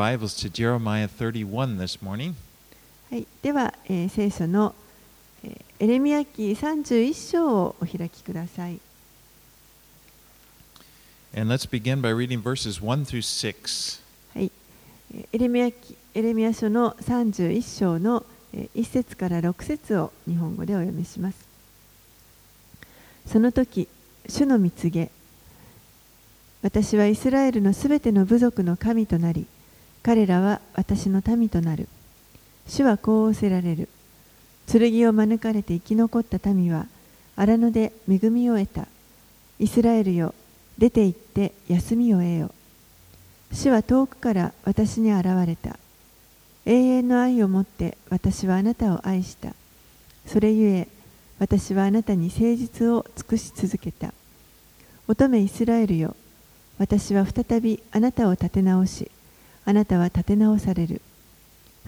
[0.00, 2.32] Bibles to Jeremiah 31 this morning.
[3.10, 4.74] はい、では、えー聖書の、
[5.44, 8.80] えーエレミヤ記31章をお開きください。
[11.36, 14.02] And let's begin by reading verses 1 through 6.
[14.34, 14.50] はい、
[15.14, 18.24] えーエレミヤ記エレミヤ書の31章の
[18.54, 21.46] えー1節から6節を日本語でお読みします。
[23.26, 23.86] その時、
[24.26, 25.10] 主の見告げ、
[26.62, 29.46] 私はイスラエルのすべての部族の神となり、
[30.02, 31.88] 彼らは私の民となる。
[32.66, 33.88] 主はこう仰せられる。
[34.66, 36.86] 剣を免れて生き残った民は
[37.36, 38.86] 荒野で恵みを得た。
[39.58, 40.34] イスラエルよ、
[40.78, 42.50] 出て行って休みを得よ。
[43.52, 45.78] 主は遠くから私に現れた。
[46.66, 49.54] 永遠の愛をもって私はあなたを愛した。
[50.26, 50.88] それゆえ
[51.38, 54.14] 私はあなたに誠実を尽くし続けた。
[55.08, 56.14] 乙女イスラエルよ、
[56.78, 59.10] 私は再びあなたを立て直し、
[59.64, 61.00] あなたは立て直される。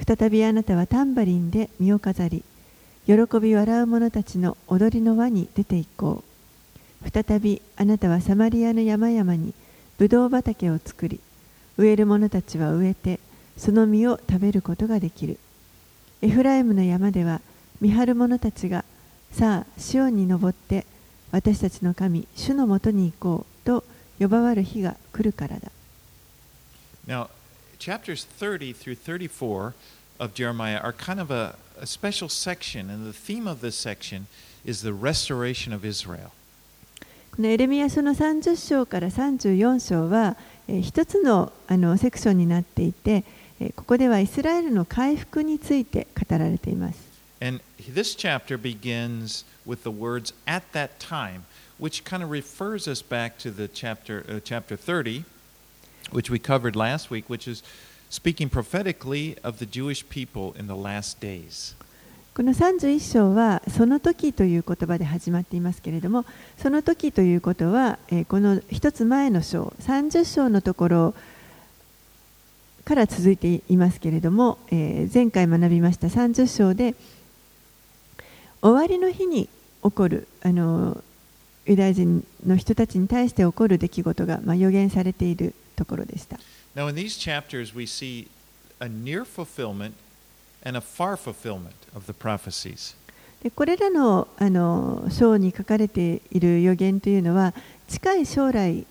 [0.07, 2.45] 再びあなたはタンバリンで身を飾り、
[3.07, 6.25] 喜び笑う者たちの踊りの輪に出て行こ
[7.05, 7.11] う。
[7.11, 9.55] 再びあなたはサマリアの山々に
[9.99, 11.21] ブドウ畑を作り、
[11.77, 13.19] 植える者たちは植えて、
[13.57, 15.39] その実を食べることができる。
[16.23, 17.41] エフライムの山では
[17.81, 18.85] 見張る者たちが、
[19.33, 20.87] さあ、シオンに登って、
[21.33, 23.85] 私たちの神、主のもとに行こうと
[24.19, 25.73] 呼ばわる日が来るからだ。
[27.07, 27.29] Now,
[27.82, 29.74] chapters 30 through 34
[30.20, 34.28] of Jeremiah are kind of a, a special section, and the theme of this section
[34.66, 36.32] is the restoration of Israel.
[37.36, 40.36] このエレミヤ書の30章から34章は、
[40.68, 43.24] えー一つのあのセクションになっていて、
[43.60, 47.08] えーここではイスラエルの回復について語られています。
[47.40, 51.44] And this chapter begins with the words at that time,
[51.80, 55.24] which kind of refers us back to the chapter, uh, chapter 30,
[56.13, 57.63] Which we covered last week, which is
[58.09, 61.75] speaking prophetically of the Jewish people in the last days.
[62.35, 66.25] この31章はその時という言葉で始まっていますけれども
[66.57, 71.15] その時ということは、えこの一つ前の章30章のところ
[72.87, 76.95] から続いていますけれども、え前回学びました30章で
[78.63, 79.51] 終わりの日に
[79.83, 81.03] 起こるあの
[81.67, 86.39] ユダヤ人の人たちに対して起こる出来事が、まあ、予言されているところでした。
[86.75, 88.29] Now, in these chapters, we see
[88.81, 89.95] a near fulfillment
[90.65, 92.97] and a far fulfillment of the prophecies.
[93.43, 97.55] でこれらのあの章に書かれている予言というのは
[97.89, 98.87] 近い将来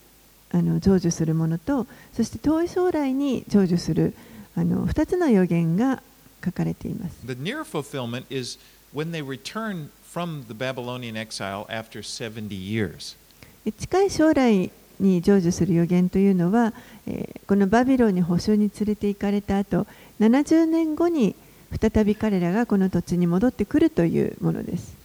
[0.51, 4.13] あの成就するものとそして遠い将来に成就する
[4.55, 6.03] あの2つの予言が
[6.43, 7.25] 書かれています。
[7.25, 8.59] The near fulfillment is
[8.93, 13.15] when they return from the Babylonian exile after 70 years.
[13.63, 14.69] で近い将来
[15.01, 16.73] に成就する予言というのは、
[17.07, 19.87] え、このバビロンに捕囚に連れて行かれた後
[20.19, 21.35] 70年後に
[21.79, 24.95] 再び彼らがこの土地に戻ってくるというものです。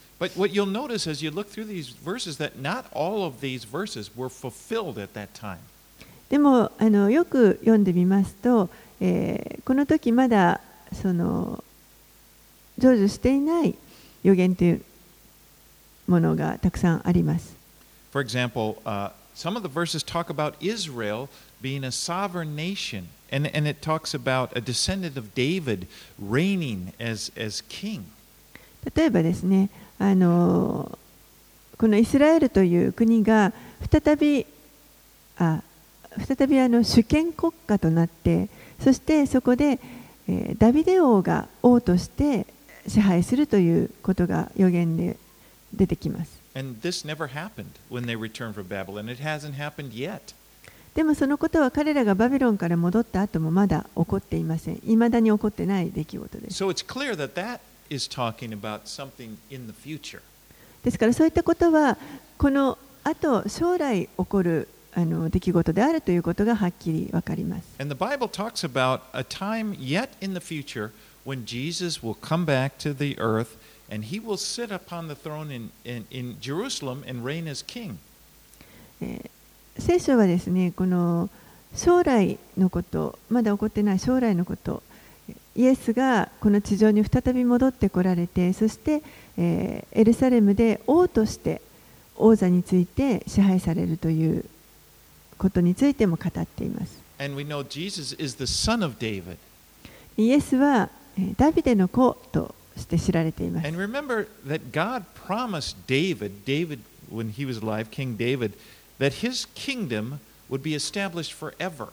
[6.28, 8.70] でもあのよく読んでみますと、
[9.00, 10.60] え、この時まだ
[10.92, 11.62] その
[12.78, 13.74] 成就していない
[14.22, 14.82] 予言という
[16.06, 17.54] ものがたくさんあります。
[19.36, 21.28] Some of the verses talk about Israel
[21.60, 25.86] being a sovereign nation, and, and it talks about a descendant of David
[26.18, 28.04] reigning as, as king.
[28.94, 30.96] 例えばですねあの
[31.76, 33.52] このイスラエルという国が
[33.90, 34.46] 再び
[35.38, 35.60] あ
[36.24, 38.48] 再びあの主権国家となって
[38.80, 39.80] そしてそこで、
[40.28, 42.46] えーダビデ王が王として
[42.86, 45.16] 支配するということが予言で
[45.74, 46.35] 出てきます。
[46.55, 49.09] And this never happened when they returned from Babylon.
[49.09, 50.33] It hasn't happened yet.
[50.93, 54.81] でもそのことは彼らがバビロンから戻った後もまだ起こっていません。
[54.85, 56.63] いまだに起こってない出来事です。
[56.63, 57.59] So it's clear that that
[57.89, 60.21] is talking about something in the future.
[60.83, 61.97] ですからそういったことは
[62.37, 67.63] この後将来起こるあの出来事であるということがはっきりわかります。
[67.79, 70.91] And the Bible talks about a time yet in the future
[71.25, 73.57] when Jesus will come back to the earth
[73.90, 77.96] and he will sit upon the throne in, in, in Jerusalem and reign as king.
[79.00, 79.30] えー
[79.78, 81.28] 聖書はですねこの
[81.74, 84.82] 将来のことまだ起こってない将来のこと
[85.54, 89.02] イエスがこの地上に再び戻ってこられてそして、
[89.36, 91.60] えーエルサレムで王として
[92.16, 94.44] 王座について支配されるという
[95.36, 96.98] ことについても語っています。
[100.16, 103.66] イエスはえーダビデの子として知られています。
[103.66, 106.80] And remember that God promised David, David,
[107.10, 108.52] when he was alive, King David,
[108.98, 110.20] that his kingdom
[110.50, 111.88] would be established forever.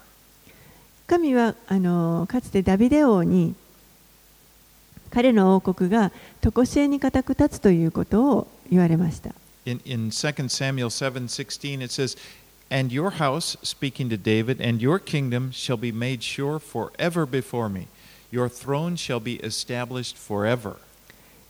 [1.08, 3.56] 神はあのかつてダビデ王に
[5.10, 9.32] 彼の王国が常しえに固く立つということを言われました。
[9.66, 12.18] In, in 2 Samuel 7:16 it says,
[12.70, 17.70] "And your house, speaking to David, and your kingdom shall be made sure forever before
[17.70, 17.88] me.
[18.34, 20.78] Your throne shall be established forever."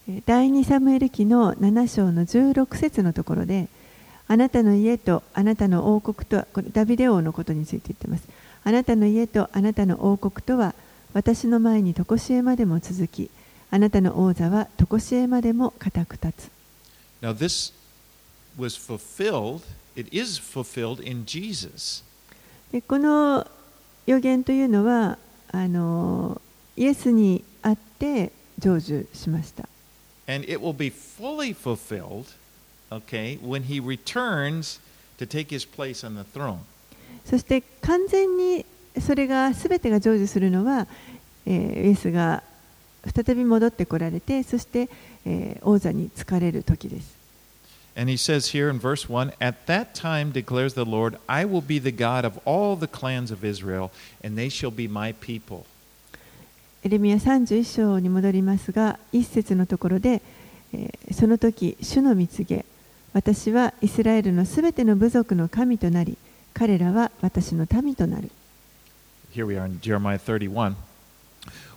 [0.09, 3.69] えー第2サムエル記の7章の16節のところで、
[4.27, 8.27] あなたの家とあなたの王国とは、これダビデ王のことについて言っています。
[8.65, 10.75] あなたの家とあなたの王国とは、
[11.13, 13.31] 私の前に常しえまでも続き、
[13.71, 16.51] あなたの王座は常しえまでも固く立つ。
[17.21, 17.71] Now this
[18.57, 19.62] was fulfilled,
[19.95, 22.03] it is fulfilled in Jesus.
[22.74, 23.47] でこの
[24.06, 25.18] 予言というのは
[25.50, 26.41] あの
[26.75, 29.68] イエスにあって成就しました。
[30.28, 32.28] And it will be fully fulfilled,
[32.90, 34.80] okay, when he returns
[35.18, 36.60] to take his place on the throne.
[37.25, 38.66] そして完全に
[39.00, 40.88] それが全てが成就するのは、
[41.46, 42.44] えーイエスが
[43.14, 44.90] 再び戻ってこられてそして、
[45.25, 47.24] えー王座に就かれる時です。
[47.96, 51.80] And he says here in verse 1 At that time declares the Lord, I will be
[51.80, 53.92] the God of all the clans of Israel,
[54.24, 55.66] and they shall be my people.
[56.85, 60.21] エレミヤ31章に戻りますが一節のところで、
[60.74, 62.65] えーその時主の蜜げ
[63.13, 66.18] 私はイスラエルのすべての部族の神となり
[66.53, 68.31] 彼らは私の民となる
[69.33, 70.75] Here we are in Jeremiah 31.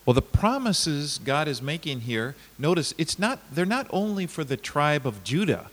[0.05, 4.57] Well, the promises God is making here, notice it's not they're not only for the
[4.57, 5.71] tribe of Judah,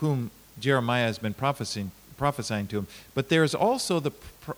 [0.00, 4.52] whom Jeremiah has been prophesying, prophesying to him, but there is also the pr-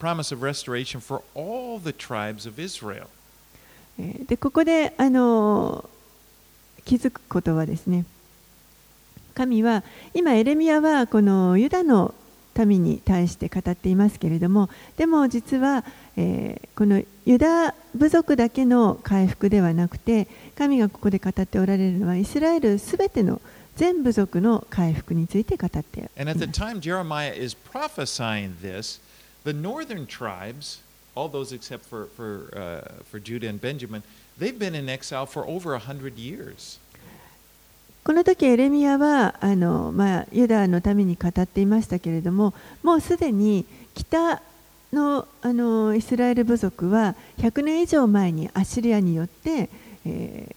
[0.00, 3.06] promise of restoration for all the tribes of Israel.
[3.98, 5.88] えーでここであの
[6.84, 8.06] 気づくことはですね
[9.34, 12.14] 神は今エレミアはこのユダの
[12.66, 15.84] 民に対して語っていますけれどもでも実は、
[16.16, 20.26] えーこのユダ部族だけの回復ではなくて
[20.56, 23.40] 神がここで語っておられるのはイスラエルすべての
[23.76, 26.12] 全部族の回復について語っています
[29.43, 30.79] the time Jeremiah is prophesying this, the northern tribes,
[31.15, 34.03] all those except for, for, uh, for Judah and Benjamin,
[34.37, 36.79] they've been in exile for over a hundred years.
[38.03, 42.53] この時エレミアはあの、まあ、ユダのために語っていましたけれども
[42.83, 43.65] もうすでに
[43.95, 44.43] 北
[44.93, 49.69] のあのイスラエル部族は100年以上前にアッシリアによって、
[50.05, 50.55] えー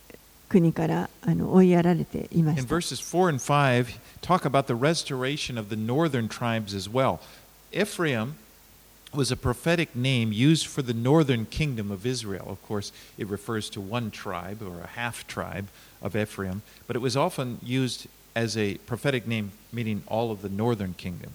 [0.49, 2.75] 国からあの追いやられていま In した。
[2.75, 7.21] verses 4 and 5, talk about the restoration of the northern tribes as well.
[7.71, 8.35] Ephraim
[9.16, 12.48] was a prophetic name used for the northern kingdom of Israel.
[12.50, 15.68] Of course, it refers to one tribe or a half tribe
[16.02, 20.50] of Ephraim, but it was often used as a prophetic name meaning all of the
[20.50, 21.32] northern kingdom.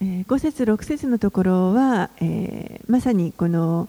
[0.00, 3.88] 5節6節のところは、えーまさにこの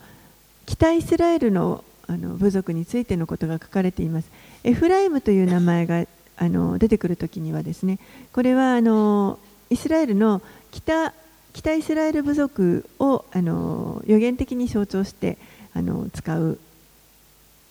[0.65, 4.31] 北イスラエルのあの部族についてのことが書かれています。
[4.63, 6.05] エフライムという名前が
[6.37, 7.99] あの出てくるときにはですね
[8.33, 9.37] これはあの
[9.69, 10.41] イスラエルの
[10.71, 11.13] 北
[11.53, 15.37] 北イスラエル部族をあの予言的に象徴して
[15.73, 16.59] あの使う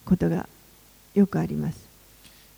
[0.05, 0.47] ことが
[1.15, 1.89] よくあります。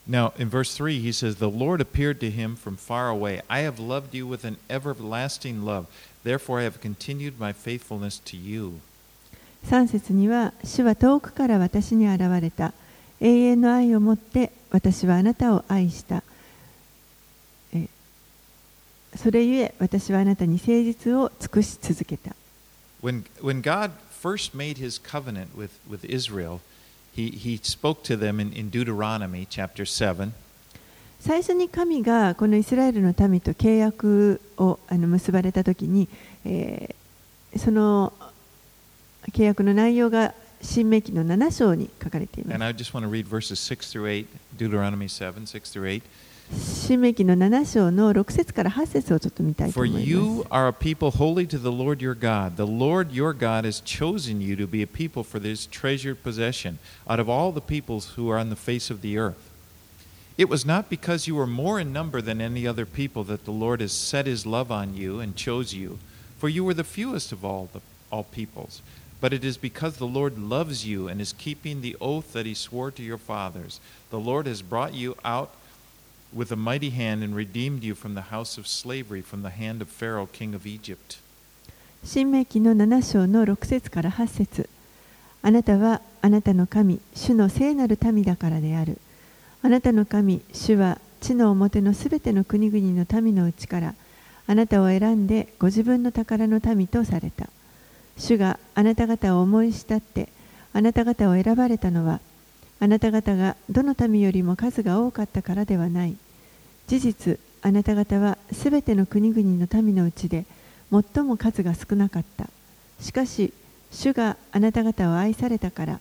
[0.10, 3.42] Now, in verse 3, he says, The Lord appeared to him from far away.
[3.48, 5.86] I have loved you with an everlasting love.
[6.24, 8.82] Therefore, I have continued my faithfulness to you.
[9.68, 12.74] 3節には「主は遠くから私に現れた
[13.20, 16.31] 永遠の愛をもって私はあなたを愛した」え
[19.16, 22.36] それゆえ私はあなたに誠実を尽くし続けた
[23.04, 26.60] When, when God first made his covenant with, with Israel,
[27.16, 30.34] he, he spoke to them in, in Deuteronomy chapter 7.
[31.20, 36.08] 最初に神がこのイスラエルの民と契約をあの結ばれた時に、
[36.46, 37.02] えー
[37.58, 38.14] その
[39.32, 44.26] 契約の内容が新明記の7章に書かれていま And す I just want to read verses 6 through 8,
[44.58, 46.04] Deuteronomy 7, 6 through 8.
[46.53, 52.57] 新明記の7章の6節から8節をちょっと見たいと For 思い you ます are a people holy to the Lord your God.
[52.57, 56.79] The Lord your God has chosen you to be a people for this treasured possession
[57.09, 59.51] out of all the peoples who are on the face of the earth.
[60.39, 63.51] It was not because you were more in number than any other people that the
[63.51, 65.99] Lord has set his love on you and chose you,
[66.39, 67.81] for you were the fewest of all the
[68.13, 68.83] all peoples.
[69.21, 72.55] But it is because the Lord loves you and is keeping the oath that he
[72.55, 73.81] swore to your fathers.
[74.11, 75.55] The Lord has brought you out
[76.34, 79.82] with a mighty hand and redeemed you from the house of slavery, from the hand
[79.82, 81.20] of Pharaoh, king of Egypt.
[82.04, 84.70] 新明記の7章の6節から8節
[85.44, 88.98] あなたはあなたの神、主の聖なる民だからである。
[89.62, 93.96] あなたの神、主は地の表のすべての国々の民のうちから
[94.48, 97.50] あなたを選んでご自分の宝の民とされた。
[98.18, 100.30] 主があなた方を思い慕って
[100.74, 102.20] あなた方を選ばれたのは
[102.82, 106.18] あなた方がどの民よりも数が多かったからではない。
[106.88, 110.46] 事実あなた方はすべての国々の民のうちで
[110.92, 112.50] 最も数が少なかった。
[113.00, 113.54] しかし
[113.92, 116.00] 主があなた方を愛されたから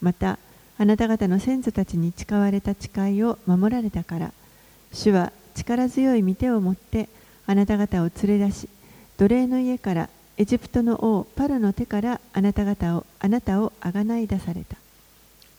[0.00, 0.38] また
[0.78, 4.32] あなた方の先祖たちに誓われた誓いを守られたから
[4.92, 7.08] 主は力強い御手を持って
[7.46, 8.68] あなた方を連れ出し
[9.18, 14.76] 奴隷の家からエジプトの王パロの手からあなた方をあなたをあがない出された。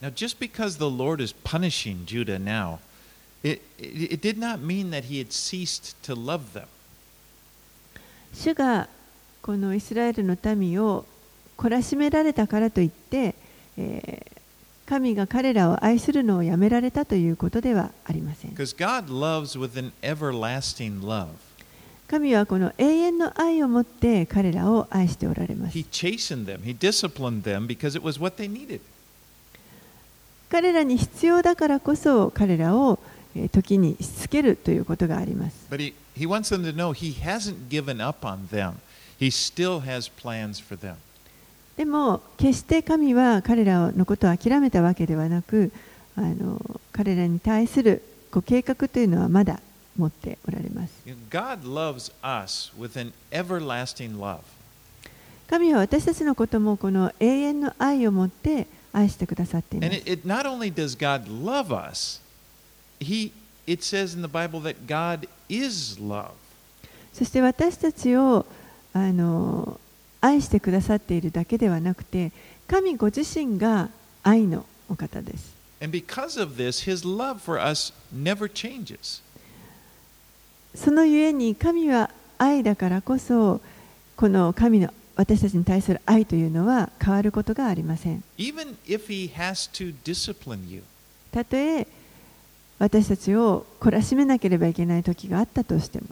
[0.00, 2.80] Now, just because the Lord is punishing Judah now,
[3.42, 6.66] it, it, it did not mean that he had ceased to love them.
[8.34, 8.88] 主が
[9.42, 11.04] このイスラエルの民を
[11.58, 13.34] 懲らしめられたからといって、
[13.76, 14.32] えー
[14.92, 18.50] 神が彼らを愛するのをやめられたということではありません。
[18.50, 21.28] Because God loves with an everlasting love.
[22.08, 25.78] 神はこの永遠の愛を持って彼らを愛しておられます。
[25.78, 28.80] He chastened them, He disciplined them because it was what they needed.
[30.49, 32.99] 彼らに必要だからこそ彼らを
[33.51, 35.55] 時にしつけるということがあります。
[41.77, 45.71] でも、決して神は彼らのことを諦めたわけではなく、
[46.15, 46.59] あの
[46.91, 48.01] 彼らに対する
[48.31, 49.59] ご計画というのはまだ
[49.95, 50.93] 持っておられます。
[55.47, 62.19] 神は私たちのこともこの永遠の愛を持って、愛してくださっていま And す it, it not only does God love us,
[62.99, 63.31] He
[63.67, 66.31] it says in the Bible that God is love.
[67.13, 68.45] そして私たちを
[68.93, 69.79] あの
[70.19, 72.31] 愛してくださっているだけではなくて
[72.67, 73.89] 神ご自身が
[74.23, 79.21] 愛のお方です And because of this, His love for us never changes.
[80.73, 83.61] そのゆえに神は愛だからこそ
[84.15, 88.23] この神の私たちに対する愛というのは変わることがありません
[91.31, 91.87] たとえ
[92.79, 96.05] 私たちを懲らしめなければいけない時があったとしても.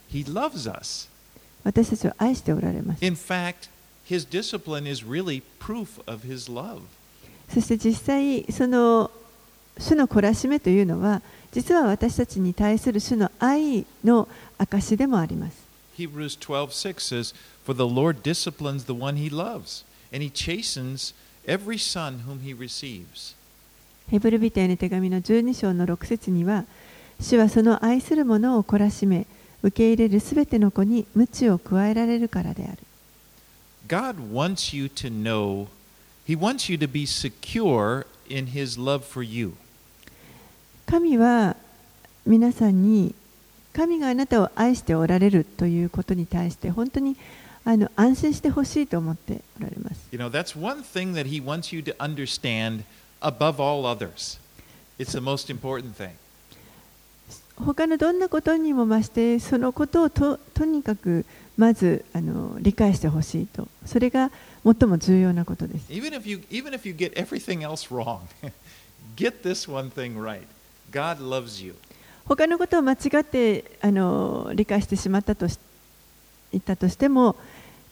[1.64, 3.70] 私たちを愛しておられます fact,
[5.06, 5.42] really.
[7.54, 9.12] そして実際その
[9.78, 11.22] 主の懲らしめというのは
[11.52, 15.65] 実は私たちに対する主の愛の証でもあります
[15.98, 17.34] Hebrews 12:6 says,
[17.64, 21.14] "For the Lord disciplines the one he loves, and he chastens
[21.48, 23.36] every son whom he receives."
[24.10, 26.66] ヘブルビテへの手紙の12章の6節には
[27.20, 29.26] 主はその愛する者を懲らしめ
[29.64, 32.78] 受け入れるすべての子に鞭を加えられるからである
[33.88, 35.68] God wants you to know,
[36.28, 39.54] he wants you to be secure in his love for you.
[40.86, 41.56] 神は
[42.26, 43.16] 皆さんに
[43.76, 47.18] 神があなたを愛しておられるということに対して本当に
[47.66, 52.84] あの安心してほしいと思っておられます You know, that's one thing that he wants you to understand
[53.20, 54.40] above all others.
[54.98, 56.12] It's the most important thing.
[57.58, 61.26] 他のどんなことにも増してそのことをととにかく
[61.58, 64.30] まずあの理解してほしいとそれが
[64.66, 68.20] 最も重要なことです Even if you even if you get everything else wrong,
[69.16, 70.44] get this one thing right.
[70.92, 71.76] God loves you.
[72.28, 75.60] 他のことを間違ってあの理解してしまったとし
[76.52, 77.36] 言ったとしても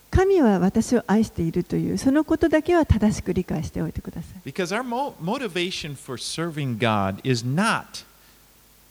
[0.10, 8.06] 神は私を愛しているというそのことだけは正しく理解しておいてください Because our mo- motivation for serving God is not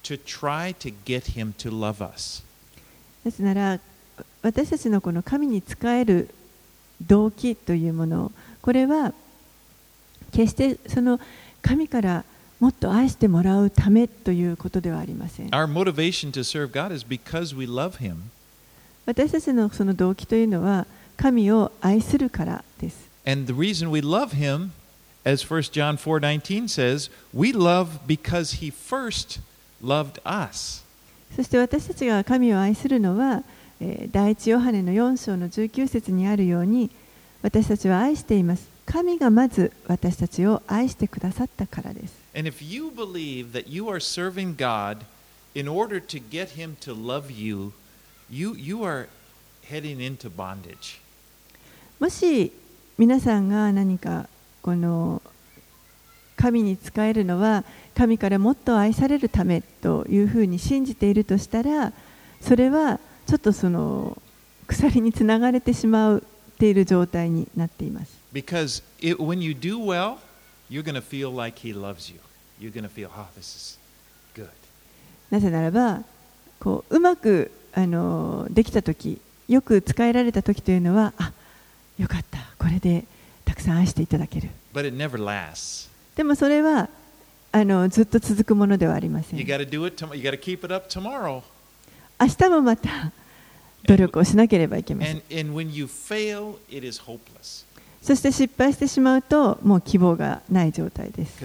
[0.05, 2.45] to try to get Him to love us.
[3.25, 3.81] なぜなら
[4.43, 6.29] 私たちのこの神に仕える
[7.01, 9.13] 動機というものこれは
[10.33, 11.21] 決してその
[11.63, 12.25] 神から
[12.63, 18.19] もっと愛してもらうためということではありません Our motivation to serve God is because we love Him
[19.05, 23.11] 私たちのその動機というのは神を愛するからです。
[23.27, 24.69] And the reason we love him,
[25.25, 29.41] as 1 John 4:19 says, we love because he first
[29.83, 30.85] loved us.
[31.35, 33.43] そして私たちが神を愛するのは、
[33.81, 36.93] えー第一ヨハネの4章の19節にあるように
[37.43, 38.69] 私たちは愛しています。
[38.87, 42.22] 神がまず私たちを愛してくださったからです。
[42.36, 45.06] And if you believe that you are serving God
[45.56, 47.74] in order to get him to love you,
[48.30, 49.08] you you are
[49.70, 51.00] heading into bondage.
[52.00, 52.52] もし
[52.98, 54.28] 皆さんが何か
[54.62, 55.22] この
[56.36, 57.64] 神に仕えるのは
[57.96, 61.94] 神からもっと愛されるためというふうに信じているとしたら
[62.40, 64.22] それはちょっとその
[64.68, 66.22] 鎖につながれてしまっ
[66.60, 68.18] ている状態になっています。
[68.34, 70.18] Because it, when you do well,
[70.73, 72.19] you're going to feel like he loves you.
[72.59, 73.79] You're going to feel, oh, this is
[74.35, 74.49] good.
[75.31, 76.03] なぜならば
[76.61, 81.33] こううまくあのできた時よく使えられた時というのはあ
[81.99, 83.05] よかったこれで
[83.45, 85.89] たくさん愛していただける But it never lasts.
[86.17, 86.89] でもそれは
[87.51, 89.97] あのずっと続くものではありません You got to do it.
[90.05, 91.43] Tom- you got to keep it up tomorrow.
[92.21, 93.11] 明日もまた
[93.85, 97.65] 努力をしなければいけません And and when you fail, it is hopeless
[98.03, 101.39] そして失敗してしまうと、もう希望がない状態です。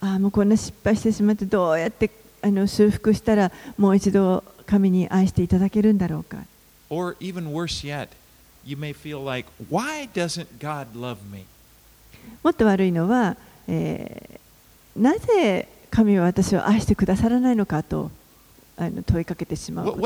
[0.00, 2.10] ああ、もうこんな失敗してしまって、どうやって
[2.42, 6.38] あの修復したら、もう一度神に愛していただけるんだろうか。
[12.42, 13.36] もっと悪いのは、
[13.68, 18.10] えー、なぜ神は私を愛してくださらないのかと。
[18.76, 20.00] あの問いかけてしまう。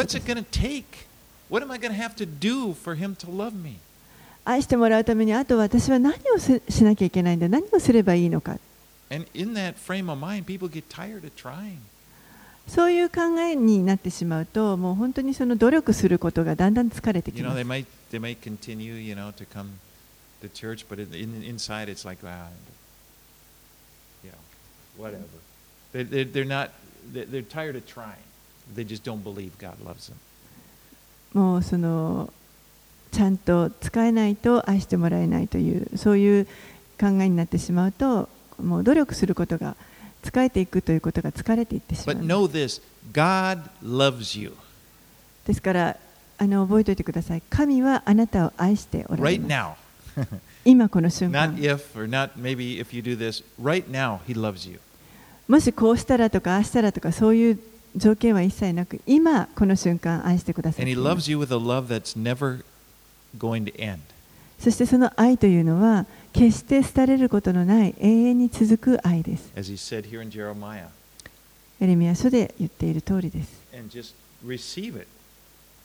[4.44, 8.58] 愛してもらうためにあと私は何をしなきゃいけないんだ何をすればいいのか。
[12.68, 17.54] そういう考えになってしまうともう本当にその努力することがだんだん疲れてきます。
[28.74, 30.14] They just don't believe God loves them.
[31.32, 32.32] もうその
[33.12, 36.46] ちゃんと使えないと愛してもらえないというそういう
[36.98, 38.28] 考えになってしまうと
[38.62, 39.76] もう努力することが
[40.22, 42.80] 使えていくということが疲れていってしま But う know this:
[43.12, 44.54] God loves you
[45.46, 45.96] ですから
[46.38, 49.74] あの覚えておいてください神はあなたを愛しておられます now.
[50.64, 53.44] 今この瞬 not 間 if or not maybe if you do this.
[53.62, 54.80] Right now, He loves you.
[55.48, 57.58] もしこうしたらとかああしたらとかそういう
[57.96, 60.84] 条件は一切なく、今この瞬間愛してください。
[64.58, 69.50] そしてその愛というのは、決して廃れることのない永遠に続く愛です。
[71.80, 73.62] エレミア書で言っている通りです。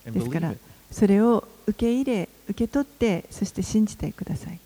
[0.06, 0.54] ですから、
[0.92, 4.60] それを受け入れ、受け取って、そして信じてください。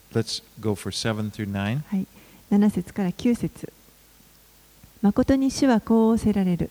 [1.88, 2.08] はい、
[2.51, 3.72] 7節から9節
[5.01, 6.70] 誠に主はこうおせられる。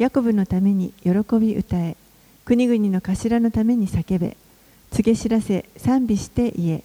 [0.00, 1.94] ヤコブのために喜び歌え、
[2.46, 4.34] 国々の頭のために叫べ、
[4.90, 6.84] 告げ知らせ、賛美して言え。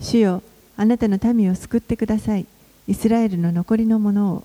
[0.00, 0.42] 主よ、
[0.78, 2.46] あなたの民を救ってください。
[2.88, 4.44] イスラエルの残りのものを。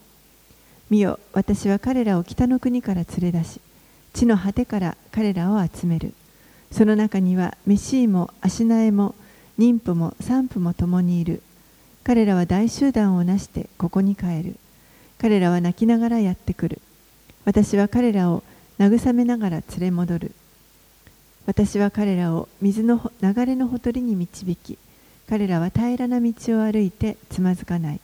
[0.90, 3.62] 見よ、私は彼らを北の国から連れ出し、
[4.12, 6.14] 地の果てから彼らを集める。
[6.70, 9.16] その中にはメシーもアシナエも
[9.58, 11.42] 妊婦も産婦も共にいる。
[12.04, 14.58] 彼らは大集団をなしてここに帰る。
[15.18, 16.82] 彼らは泣きながらやってくる。
[17.46, 18.44] 私は彼らを
[18.80, 20.32] 慰めながら連れ戻る。
[21.46, 24.78] 私は彼らを水の流れのほとりに導き、
[25.28, 28.00] 彼らは平らな道を歩いてつまずかない。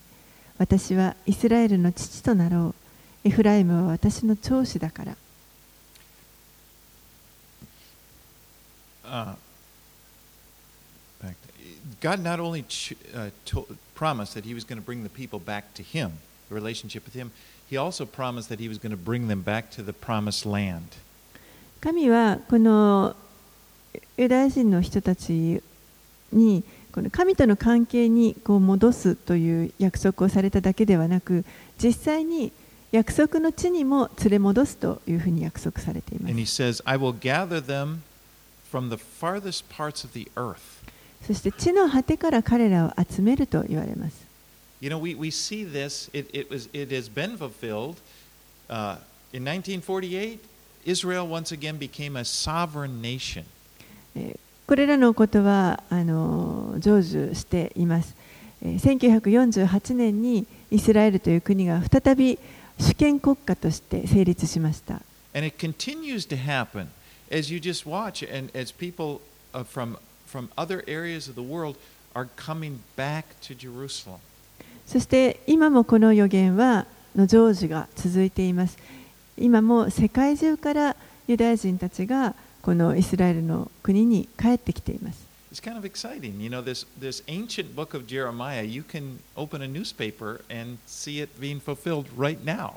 [0.58, 2.76] 私はイスラエルの父となろう。
[3.28, 5.18] エフライムは私の長子だから。
[9.04, 9.36] Uh,
[11.22, 11.48] back to-
[12.02, 12.66] God not only
[13.96, 16.20] promised that He was going to bring the people back to Him,
[16.50, 17.32] the relationship with Him,
[17.70, 18.56] 神は also promised
[27.12, 31.46] 神との関係に戻すという約束をされただけではなく、
[31.82, 32.52] 実際に
[32.92, 36.32] 約束の地にも連れ戻すというふうに約束されています。
[41.26, 44.27] そして地の果てから彼らを集めると言われます。
[44.81, 48.01] You know, we, we see this, it, it, was, it has been fulfilled.
[48.69, 48.97] Uh,
[49.33, 50.45] in 1948,
[50.85, 53.45] Israel once again became a sovereign nation.
[54.15, 58.15] えーこれらのことはあの成就しています
[58.63, 62.39] えー1948年にイスラエルという国が再び
[62.79, 65.03] 主権国家として成立しました
[65.35, 66.89] And it continues to happen
[67.31, 69.21] as you just watch and as people
[69.53, 71.77] uh, from, from other areas of the world
[72.15, 74.21] are coming back to Jerusalem.
[74.88, 78.78] そして今もこの予言はの成就が続いています。
[79.38, 80.96] 今も世界中から
[81.28, 85.28] ユダヤ人たちがこのイスラエルの国に帰ってきています。
[85.52, 86.42] It's kind of exciting.
[86.42, 91.22] You know, this, this ancient book of Jeremiah, you can open a newspaper and see
[91.22, 92.74] it being fulfilled right now.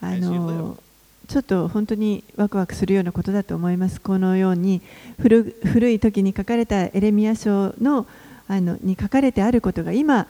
[0.00, 0.78] あの
[1.26, 4.00] ちょっと本当にワクワクするようなことだと思います。
[4.00, 4.80] このように
[5.20, 8.06] 古古い時に書かれたエレミア書の
[8.46, 10.26] あのに書かれてあることが今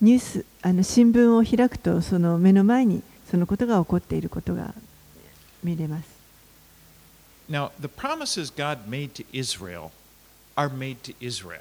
[0.00, 4.74] ニュースあの新聞を開くとその目の前にそのことが起こっていることが
[5.62, 6.08] 見れます。
[7.50, 9.90] Now, the promises God made to Israel
[10.56, 11.60] are made to Israel.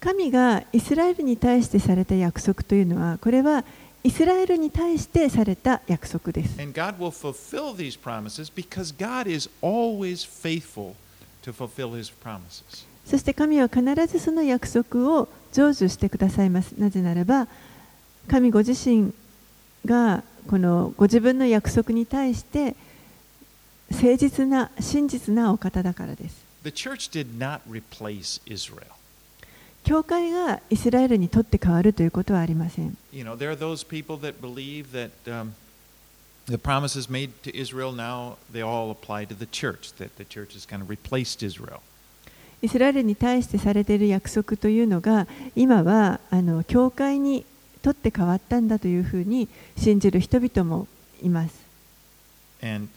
[0.00, 3.64] 神がイスラエルに対してされた約束というのはこれは
[4.04, 6.60] イスラエルに対してされた約束です。
[6.60, 10.94] And God will fulfill these promises because God is always faithful
[11.42, 12.86] to fulfill his promises.
[13.04, 16.72] そして神は必ずその約束を成就してくださいます。
[16.72, 17.48] なぜならば、
[18.28, 19.12] 神ご自身
[19.84, 22.76] がこのご自分の約束に対して
[23.90, 26.48] 誠実な、真実なお方だからです。
[29.84, 32.96] 教会がイスラエルにとって変わるということはありません。
[33.12, 35.52] You know, there are those people that believe that um,
[36.46, 40.54] the promises made to Israel now, they all apply to the church, that the church
[40.54, 41.80] has kind of replaced Israel.
[42.60, 47.44] イスラエルに対してされている約束というのが今はあの教会に
[47.82, 50.88] とって変わったんだというふうに信じる人々も
[51.22, 51.68] います。
[52.60, 52.88] And,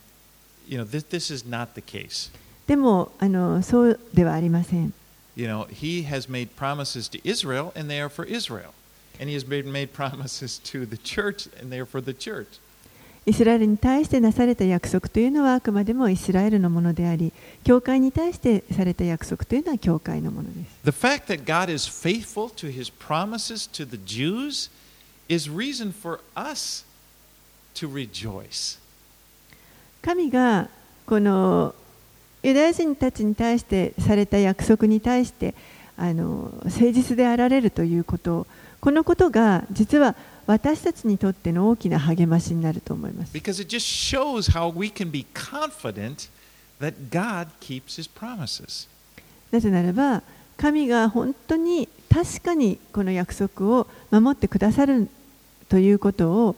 [0.68, 2.32] you know, this, this is not the case.
[2.66, 4.94] でもあのそうではありません。
[5.36, 8.74] You know, he has made promises to Israel, and they are for Israel.
[9.20, 12.60] And he has made, promises to the church, and they are for the church.
[13.26, 17.32] イスラエルに対してなされた約束というのはあくまでもイスラエルのものであり、
[17.64, 20.80] 教会に対してされた約束というのは教会のものです。
[20.84, 24.72] The fact that God is faithful to his promises to the Jews
[25.30, 26.84] is reason for us
[27.76, 28.80] to rejoice.
[30.02, 30.68] 神が
[31.06, 31.76] この
[32.42, 35.54] ユダヤ人たちに対してされた約束に対して
[35.96, 38.48] あの誠実であられるということ
[38.80, 40.16] このことが実は
[40.52, 43.34] 私たちにとっての大きな励ましになると思います。
[49.50, 50.24] なぜならば、
[50.58, 55.10] 神が本当に確かにこの約束を守ってくださる
[55.70, 56.58] ということを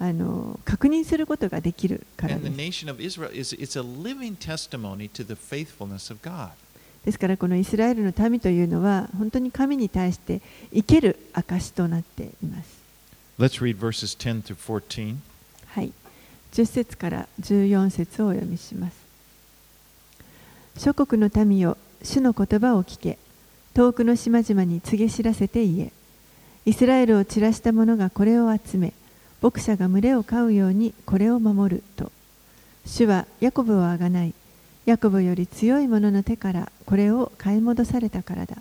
[0.00, 2.56] あの確認することができるからです。
[7.04, 10.42] ですからこのイスラエルの民というのは本当に神に対して
[10.74, 12.77] 生ける証となっています。
[13.38, 15.16] Let's read verses 10 through 14.
[15.68, 15.92] はい、
[16.52, 18.96] 10節から14節をお読みします。
[20.76, 23.16] 諸国の民よ、主の言葉を聞け、
[23.74, 25.92] 遠くの島々に告げ知らせて言え。
[26.66, 28.92] イスラエルを散らした者がこれを集め、
[29.40, 32.10] 牧者が群れを飼うようにこれを守ると。
[32.86, 34.34] 主はヤコブをあがない、
[34.84, 38.56] ヤコブより強い者の手からこれを買い戻されたからだ。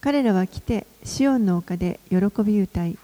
[0.00, 2.96] 彼らは来て、シオンの丘で喜び歌い、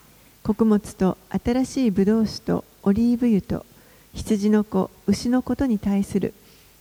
[0.47, 3.67] 穀物と新しいブドウ酒とオリーブ油と
[4.15, 6.35] 羊の子牛のことに対する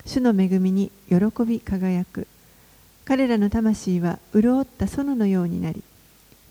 [0.06, 2.28] 主の恵みに喜び輝く。
[3.06, 5.82] 彼らの魂は潤った園のようになり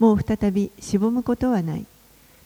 [0.00, 1.86] もう再びしぼむことはない。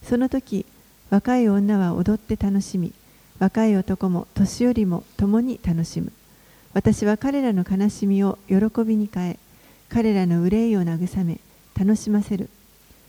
[0.02, 0.66] その時
[1.09, 2.92] 若い女は踊って楽しみ
[3.38, 6.12] 若い男も年寄りも共に楽しむ。
[6.74, 9.38] 私は彼らの悲しみを喜びに変え
[9.88, 11.40] 彼らの憂いを慰め
[11.74, 12.50] 楽しませる。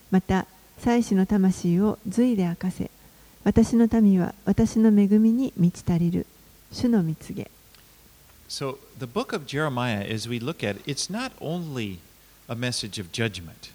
[0.09, 0.45] また
[0.79, 2.89] 祭司の魂を髄で明かせ
[3.43, 6.25] 私の民は私の恵みに満ち足りる
[6.71, 7.51] 主の蜜げ
[8.47, 11.99] So, the book of Jeremiah, as we look at it, it's not only
[12.47, 13.71] a message of judgment.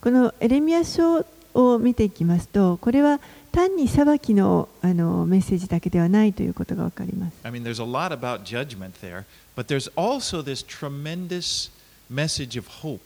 [0.00, 3.18] このエレミア書を見ていきますとこれは
[3.50, 9.24] 単に裁きのあのメッセージだけではないということが分かります I mean, there's a lot about judgment there,
[9.56, 11.70] but there's also this tremendous
[12.10, 13.00] message of hope.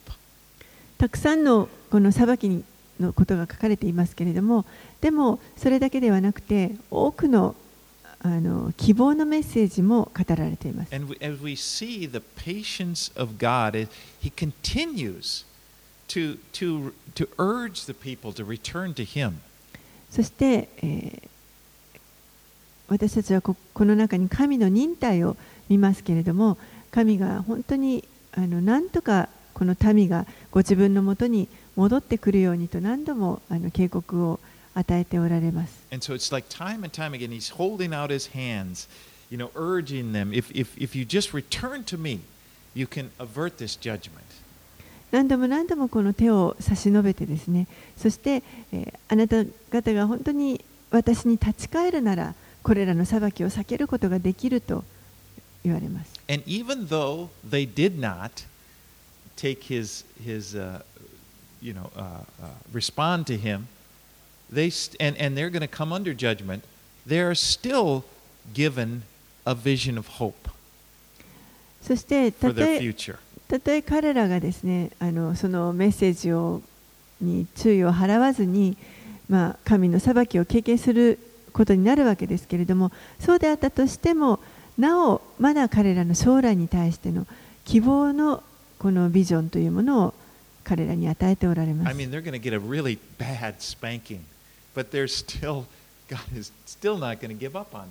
[0.98, 2.62] たくさんのこの裁き
[3.00, 4.64] のことが書かれていますけれども
[5.00, 7.54] でもそれだけではなくて多くの
[8.22, 13.88] あの希望のメッセージも語られています And we, see the patience of God,
[14.22, 15.46] He continues
[16.08, 19.36] to, to, to urge the people to return to Him.
[20.10, 21.30] そして、えー
[22.90, 25.36] 私たちはここの中に神の忍耐を
[25.68, 26.58] 見ますけれども
[26.90, 34.40] 神が本当にあの何とかこの民がご自分のもとに戻ってくるようにと何度もあの警告を
[34.74, 35.74] 与えておられます。
[35.90, 38.88] And so it's like time and time again, He's holding out His hands,
[39.30, 42.20] you know, urging them, if, if, if you just return to me,
[42.74, 44.24] you can avert this judgment.
[45.10, 54.84] 何度も何度もこの手を差し伸べてですねそして、えーあなた方が本当に私に立ち返るならこれらの裁きを避けることができると
[55.64, 56.20] 言われます。
[56.28, 58.46] And even though they did not
[59.36, 60.82] take his, his uh,
[61.60, 63.66] you know, uh, uh, respond to him,
[71.82, 72.94] そしてたとえ、
[73.48, 76.62] たとえ彼らがですねあの、そのメッセージを
[77.20, 78.76] に注意を払わずに、
[79.28, 81.18] まあ、神の裁きを経験する
[81.52, 84.40] ことになるわけですけれども、そうであったとしても、
[84.78, 87.26] なお、まだ彼らの将来に対しての
[87.64, 88.42] 希望の
[88.78, 90.14] このビジョンというものを
[90.70, 91.98] 彼らに与えておられま I す。
[91.98, 94.20] mean, they're going to get a really bad spanking
[94.72, 95.64] but they're still,
[96.08, 97.88] God is still not going to give up on them.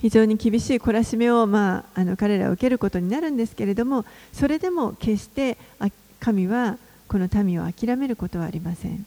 [0.00, 5.88] 非常に厳しい懲らしめを、まあ、あの彼らは受けることになるんですけれどもそれでも決してあ
[6.20, 6.78] 神は
[7.08, 9.04] この民を諦めることはありません。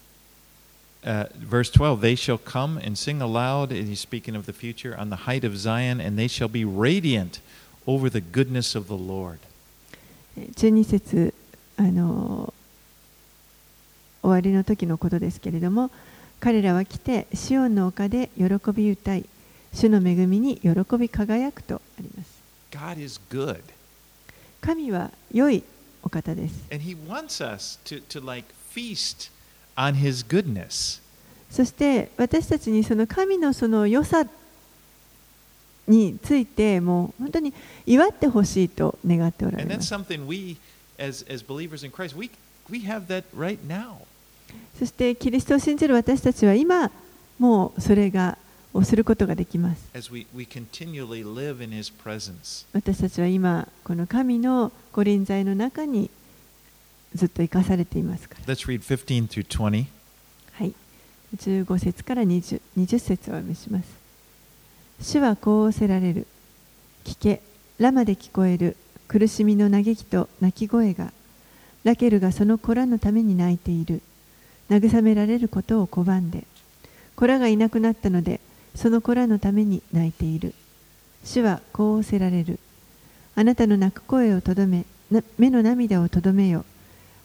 [1.03, 4.95] Uh, verse 12 They shall come and sing aloud, and he's speaking of the future,
[4.95, 7.39] on the height of Zion, and they shall be radiant
[7.87, 9.39] over the goodness of the Lord.
[10.37, 11.33] 12節
[11.81, 12.53] あの
[14.21, 15.89] 終わりの時のことですけれども
[16.39, 19.25] 彼らは来てシオンの丘で喜び歌い
[19.73, 22.41] 主の恵みに喜び輝くとあります。
[22.69, 23.61] God is good,
[24.61, 25.63] 神は良い
[26.03, 26.65] お方です。
[26.71, 29.31] And He wants us to, to like feast
[29.75, 31.01] on His goodness.
[31.49, 34.25] そして私たちにその神のその良さ
[35.87, 37.53] についてもう本当に
[37.87, 40.57] 祝ってほしいと願っておられ And ま that's す something we,
[40.97, 42.29] as, as believers in Christ, we,
[42.69, 44.05] we have that right now.
[44.77, 46.91] そしてキリストを信じる私たちは今
[47.39, 48.37] もうそれが
[48.73, 49.89] をすることができます.
[52.73, 56.09] 私たちは今この神のご臨在の中に
[57.15, 58.53] ずっと生かされていますから。
[58.53, 59.85] Let's read 15 through 20.
[60.53, 60.73] はい。
[61.37, 63.87] 15節から 20, 20節をお読みします。
[65.01, 66.27] 主はこう仰せられる。
[67.03, 67.41] 聞け。
[67.79, 68.77] ラマで聞こえる
[69.11, 71.11] 苦しみの嘆きと泣き声が
[71.83, 74.01] ラケルがその子らのために泣いている。
[74.69, 76.45] 慰められることを拒んで
[77.17, 78.39] 子らがいなくなったので
[78.73, 80.53] その子らのために泣いている。
[81.25, 82.57] 主はこう仰せられる。
[83.35, 84.85] あなたの泣く声をとどめ
[85.37, 86.63] 目の涙をとどめよ。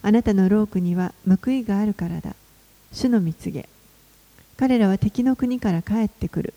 [0.03, 2.35] あなたの労苦には報いがあるからだ。
[2.90, 3.68] 主の蜜げ。
[4.57, 6.55] 彼らは敵の国から帰ってくる。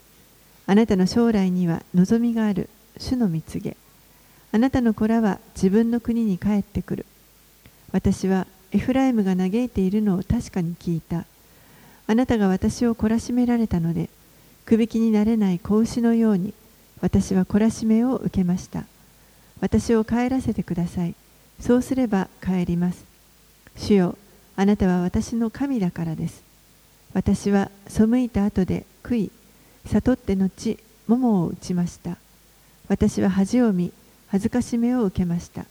[0.66, 2.68] あなたの将来には望みがある。
[2.98, 3.78] 主の蜜げ。
[4.52, 7.06] あなたの子らは自分の国に帰ってくる。
[7.92, 11.26] 私はエフライムが嘆いているのを確かに聞いた。
[12.08, 14.10] あなたが私を懲らしめられたので
[14.66, 16.54] くびきになれない子牛のように
[17.02, 18.86] 私は懲らしめを受けました。
[19.62, 21.16] 私を帰らせてください。
[21.60, 23.06] そうすれば帰ります。
[23.76, 24.18] 主よ
[24.56, 26.44] あなたは私の神だからです。
[27.14, 29.32] 私は背いた後で悔い
[29.86, 32.18] 悟って後桃を打ちました。
[32.88, 33.92] 私は恥を見
[34.30, 35.66] 恥ずかしめを受けました。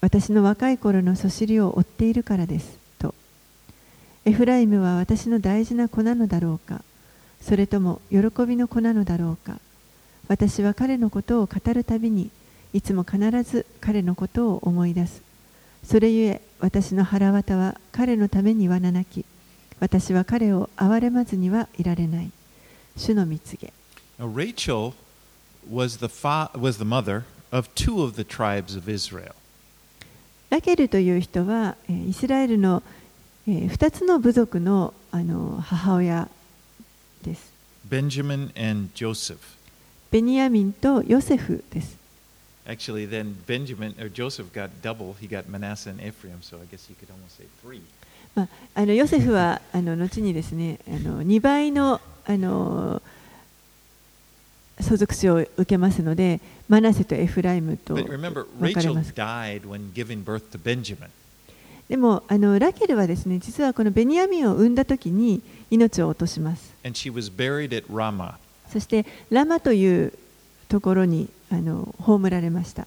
[0.00, 3.14] 私の若い頃のそしりを追っているからですと。
[4.24, 6.82] エフライムは私の大事な子なのだろうか。
[7.40, 9.58] それとも喜びの子なのだろうか。
[10.28, 12.30] 私は彼のことを語るたびに
[12.72, 15.22] いつも必ず彼のことを思い出す。
[15.84, 19.24] それゆえ私の腹渡は彼のためにはななき。
[19.78, 22.30] 私は彼を憐れまずにはいられない。
[22.96, 23.72] 主の蜜げ
[24.18, 24.94] Now, Rachel
[25.68, 29.34] was the, fa- was the mother of two of the tribes of Israel.
[30.50, 32.82] ラケルという人はえーイスラエルの、
[33.48, 36.28] えー2つの部族のあの母親
[37.22, 37.52] です
[37.88, 39.38] Benjamin and Joseph.
[40.10, 41.96] ベニヤミンとヨセフです
[42.66, 45.14] Actually, then Benjamin or Joseph got double.
[45.20, 47.80] He got Manasseh and Ephraim, so I guess you could almost say three.
[48.34, 53.00] まあ、あのヨセフはあの後にですねあの2倍のあの
[54.80, 57.94] 相続死を受けますので、マナセとエフライムと。
[61.88, 66.74] でもあの、ラケルはですね、実はこのベニヤミンを生んだ時に命を落とします。
[68.70, 70.12] そして、ラマという
[70.68, 72.86] ところにあの葬られました。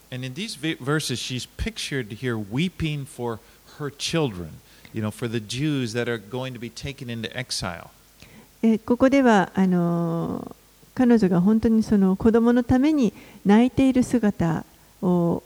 [8.86, 10.56] ここでは、あの、
[11.00, 13.14] 彼女が本当にその子供のために
[13.46, 14.66] 泣いている姿
[15.02, 15.42] を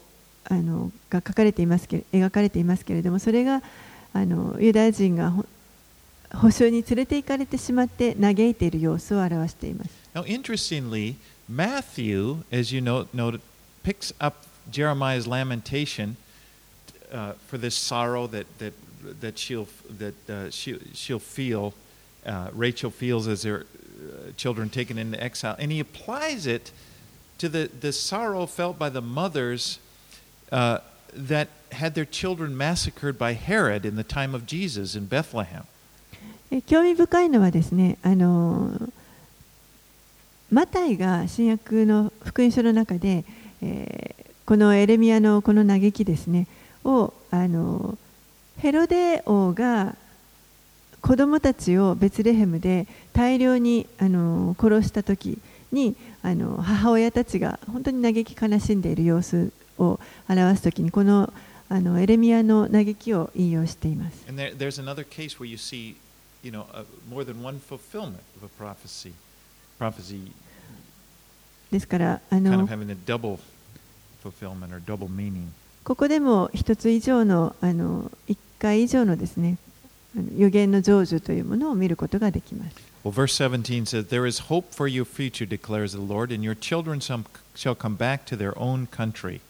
[0.46, 3.62] あのが書かれていますけれ描かれていますけれどもそれが
[4.14, 5.46] あのユダヤ人がほ
[6.32, 9.92] 捕囚に連れて行かれてしまって嘆いている様子を表しています。
[10.16, 13.42] Now, interestingly, Matthew, as you know, noted,
[13.84, 16.16] picks up Jeremiah's lamentation
[17.12, 18.74] uh, for this sorrow that that
[19.22, 19.68] that she'll
[20.00, 21.76] that uh, she she'll feel.
[22.26, 23.83] Uh, Rachel feels as her uh,
[24.38, 26.72] children taken into exile, and he applies it
[27.38, 29.80] to the the sorrow felt by the mothers
[30.52, 30.80] uh,
[31.14, 35.64] that had their children massacred by Herod in the time of Jesus in Bethlehem.
[36.68, 38.70] 興味深いのはですねあの
[40.52, 43.26] マタイが新約の福音書の中で、
[43.62, 46.48] えーこのエレミアのこの嘆きですね
[46.84, 47.98] をあの
[48.58, 49.96] ヘロデ王が
[51.04, 55.38] 子供たちをベツレヘムで大量にあの殺した時
[55.70, 61.34] にあの母親たちが本当に嘆き悲しんでいる様子を表す時にこの,
[61.68, 64.26] あのエレミアの嘆きを引用しています。
[71.70, 72.68] ですから、あの
[75.84, 79.58] ここでも一つ以上の、あの一回以上のですね
[80.36, 82.76] 予言の成就というものを見ることができます。
[83.04, 87.00] Well, verse 17 says, There is hope for your future, declares the Lord, and your children
[87.00, 89.42] shall come back to their own country.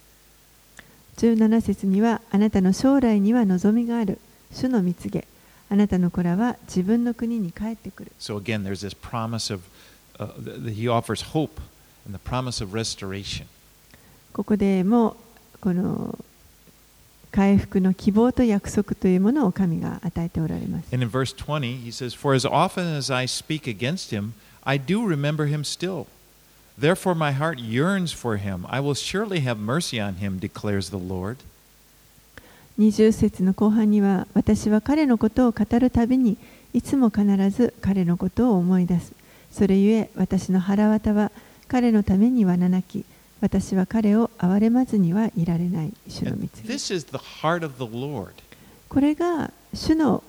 [1.17, 4.17] 17節にはあなたの将来には望みがある
[4.51, 5.27] 主の蜜げ
[5.69, 9.61] あなたの子らは自分の国に帰ってくる So again, there's this promise of,
[10.19, 11.61] uh, th- th- he offers hope
[12.05, 13.45] and the promise of restoration.
[14.33, 15.15] ここでも
[15.61, 16.17] この
[17.33, 20.93] 回復の希望と約束というものを神が与えておられます。
[32.77, 36.37] 20, 節の後半には、私は彼のことを語るたびに、
[36.71, 39.11] いつも必ず彼のことを思い出す。
[39.51, 41.31] それゆえ、私の腹渡は
[41.67, 43.05] 彼のためにはななき。
[43.43, 48.31] 私は彼を憐れまずにはいられない主の Lord.
[48.87, 50.23] これが主の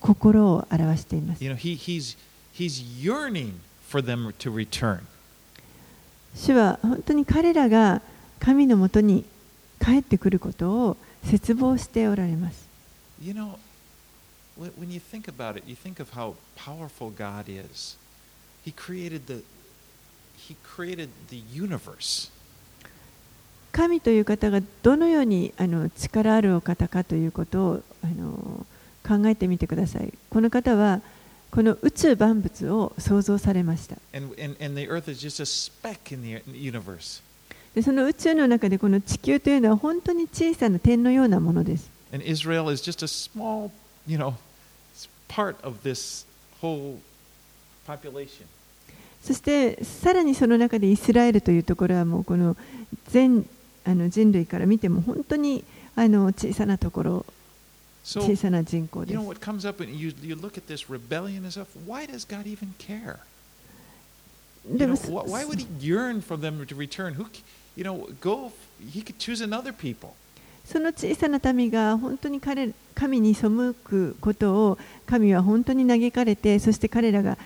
[0.00, 1.44] 心を表しています。
[1.44, 2.16] You know, he, he's,
[2.54, 3.52] he's yearning
[3.86, 5.00] for them to return.
[6.34, 8.00] 主は本当に彼らが
[8.38, 9.26] 神のもとに
[9.78, 12.66] 帰ってくることを切望しておられます。
[13.20, 13.58] You know,
[14.58, 17.98] when you think about it, you think of how powerful God is.
[18.64, 19.42] He created the,
[23.72, 28.66] 神という方がどのようにあの力あるお方かということをあの
[29.06, 30.12] 考えてみてください。
[30.28, 31.00] この方は
[31.50, 33.96] この宇宙万物を創造されました。
[37.74, 41.90] でその宇宙の中でこの地球というのは本当に小さな点のようなものです。
[49.22, 52.56] そしてさらにその中でイスラエルというところはもうこの
[53.08, 53.46] 全
[53.84, 55.64] あの人類から見ても本当に
[55.96, 57.26] あの小さなところ
[58.04, 59.18] 小さな人口です。
[70.64, 73.48] その小さな民が本当に彼神に背
[73.82, 77.38] くことを神は本当に嘆かれてそして彼らが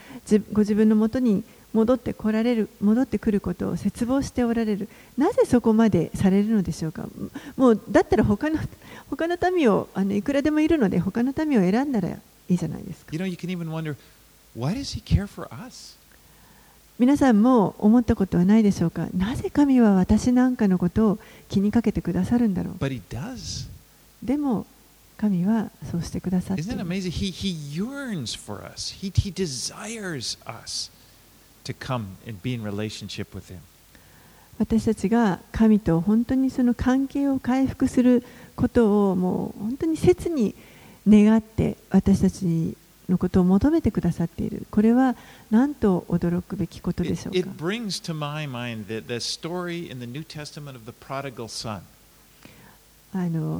[0.52, 4.88] ご自分のもとに戻って来られる戻ってくることを切望しておられる。
[5.18, 7.06] なぜそこまでされるのでしょうか？
[7.56, 8.58] もうだったら他の
[9.10, 13.10] 他の民をあのいくらでもいるので他の民を選んだらいいじゃないですか。
[13.12, 13.96] You know, you can even wonder,
[14.56, 15.98] why does he care for us?
[16.96, 19.08] 皆さんも思ったことはないでしょうか？
[19.16, 22.76] なぜ神は私なんかのことを気にかけてくださるんだろう？
[24.22, 24.64] でも
[25.16, 26.76] 神はそうしてくださっています
[34.58, 38.22] 私たちが神と本当にその関係を回復する
[38.54, 40.54] ことをもう本当に切に
[41.08, 42.76] 願って私たち
[43.08, 44.66] のことを求めてくださっている。
[44.70, 45.16] これは
[45.50, 47.50] なんと驚くべきことでしょうか？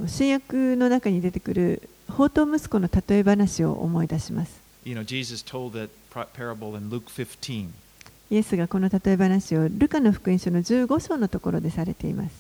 [0.09, 4.61] 新約の中に出てくる宝刀息子の例え話を思い出します。
[8.31, 12.37] イエスがこの例え話をルカの福音書の15章のところでされています。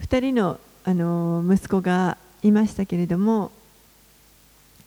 [0.00, 3.50] 2人の,あの息子がいましたけれども、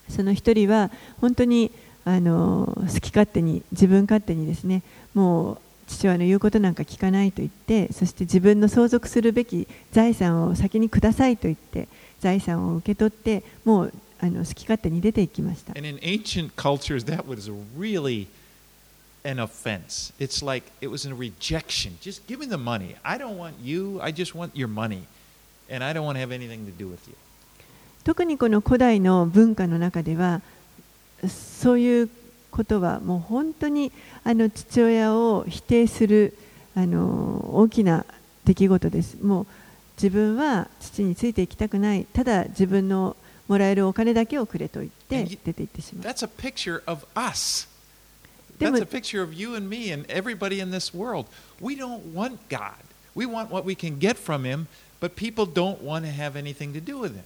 [0.09, 1.71] その1人は本当に
[2.05, 11.87] あの好き勝手に、自分勝手にですね、もう父親の言うことなんか聞かないと言ってそして自分の相続するべき財産を先にくださいと言って
[12.19, 15.73] 財産を受け取ってもうあの好き勝手に出ていきました
[19.27, 20.13] an offense.
[20.19, 21.97] It's like it was a rejection.
[21.99, 22.95] Just give me the money.
[23.03, 23.99] I don't want you.
[24.01, 25.03] I just want your money.
[25.69, 27.15] And I don't want to have anything to do with you.
[28.05, 30.41] 特にこの古代の文化の中では
[31.27, 32.09] そういう
[32.57, 33.91] ことはもう本当に
[34.23, 36.35] あの父親を否定する
[36.75, 38.03] あの大きな
[38.45, 39.17] 出来事です。
[39.21, 39.47] もう
[39.95, 43.15] 自分は父についていきたくないただ自分の
[43.47, 46.03] もらえるお金だけをくれと言って出て行ってしまう。
[46.03, 47.67] That's a picture of us.
[48.59, 51.27] That's a picture of you and me and everybody in this world.
[51.61, 52.73] We don't want God.
[53.15, 54.67] We want what we can get from Him,
[54.99, 57.23] but people don't want to have anything to do with Him.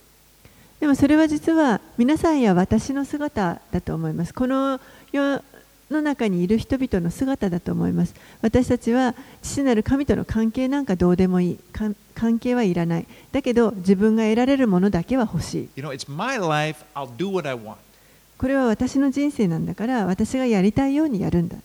[0.81, 4.33] でもそれは実は皆さんや私の姿だと思います。
[4.33, 5.43] この世
[5.89, 16.85] の中にいる人々の姿だと思います私たちは父なる神との関係なんかどうでもいいか関係はいらないだけど自分が得られるものだけは欲しい You know, life.
[18.37, 21.57] これは私の人生なんだから私がやりたいようにやるんだ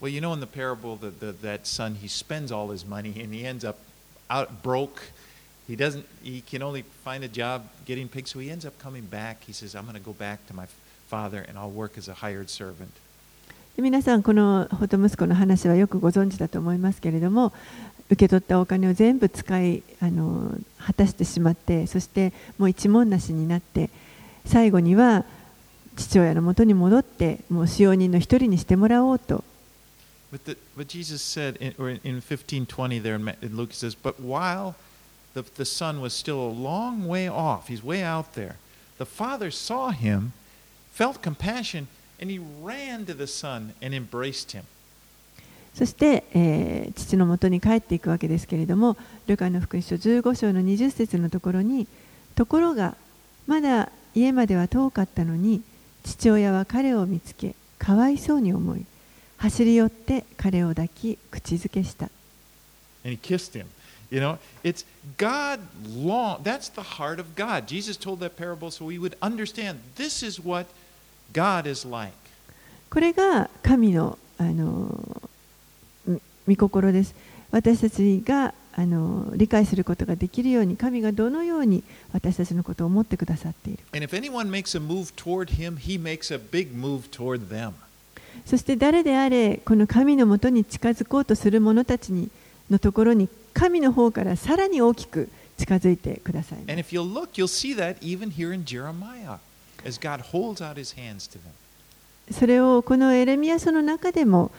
[0.00, 3.14] Well, you know, in the parable, the, the, that son, he spends all his money
[3.22, 3.76] and he ends up
[4.28, 5.12] out broke.
[5.68, 6.04] He doesn't.
[6.24, 9.44] He can only find a job getting pigs, so he ends up coming back.
[9.46, 10.66] He says, "I'm going to go back to my
[11.12, 12.88] father and I'll work as a hired servant."
[13.76, 17.52] で皆さんこのホト息子の話はよくご存知だと思いますけれども
[18.10, 23.88] 受け取ったお金を全部使いあの果たしてしまってそしてもう一文なしになって
[24.44, 25.24] 最後には
[25.96, 29.44] 父親のもとに戻ってもう使用人の一人にしてもらおうと
[30.32, 34.76] But, the, but Jesus said, in, or in 1520 there in, Luke, says, But while
[35.34, 38.56] the, the son was still a long way off, he's way out there,
[38.96, 40.32] the father saw him,
[40.92, 41.86] felt compassion,
[42.20, 44.64] and he ran to the son and embraced him.
[45.74, 51.86] そして、えー父のもとに帰っていくわけですけれどもルカの福音書15章の20節のところに
[52.34, 52.94] ところが
[53.46, 55.62] まだ家までは遠かったのに
[56.04, 58.84] 父親は彼を見つけかわいそうに思い
[59.38, 62.10] 走り寄って彼を抱き口づけした
[63.04, 63.66] and he kissed him.
[64.10, 64.84] You know, it's
[65.16, 66.42] God long.
[66.42, 67.66] That's the heart of God.
[67.66, 70.66] Jesus told that parable so we would understand this is what
[71.32, 72.12] God is like.
[72.90, 75.22] これが神のあの
[76.46, 77.14] み御心です
[77.50, 83.82] 私たちがあの理解することができるように神がどのように私たちのことを思ってくださっている
[85.78, 87.72] him.
[88.46, 92.30] そして誰であれこの神のもとに近づこうとする者たちに
[92.70, 95.28] のところに神の方からさらに大きく
[95.58, 96.82] 近づいてください And
[99.84, 101.52] as God holds out his hands to them.
[102.32, 104.50] それをこのエレミア書の中でも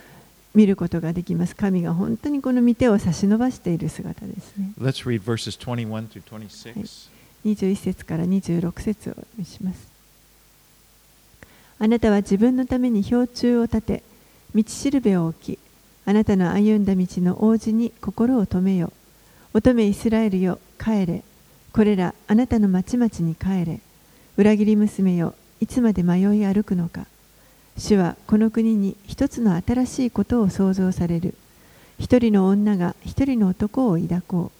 [0.53, 1.55] 見ることができます。
[1.55, 4.71] 神が本当にこの御手を差し伸ばしている姿ですね。
[4.79, 7.09] Let's read verses 21 through 26.
[7.45, 9.87] 21節から26節をお読みします。
[11.79, 14.03] あなたは自分のために標柱を立て
[14.55, 15.59] 道しるべを置き
[16.05, 18.93] あなたの歩んだ道の王子に心を止めよ
[19.53, 21.23] 乙女イスラエルよ帰れ。
[21.73, 23.79] これらあなたの町々に帰れ
[24.35, 27.05] 裏切り娘よいつまで迷い歩くのか。
[27.77, 31.35] 主はこの国に一つの新しいことを創造される。
[31.99, 34.51] 一人の女が一人の男を抱こ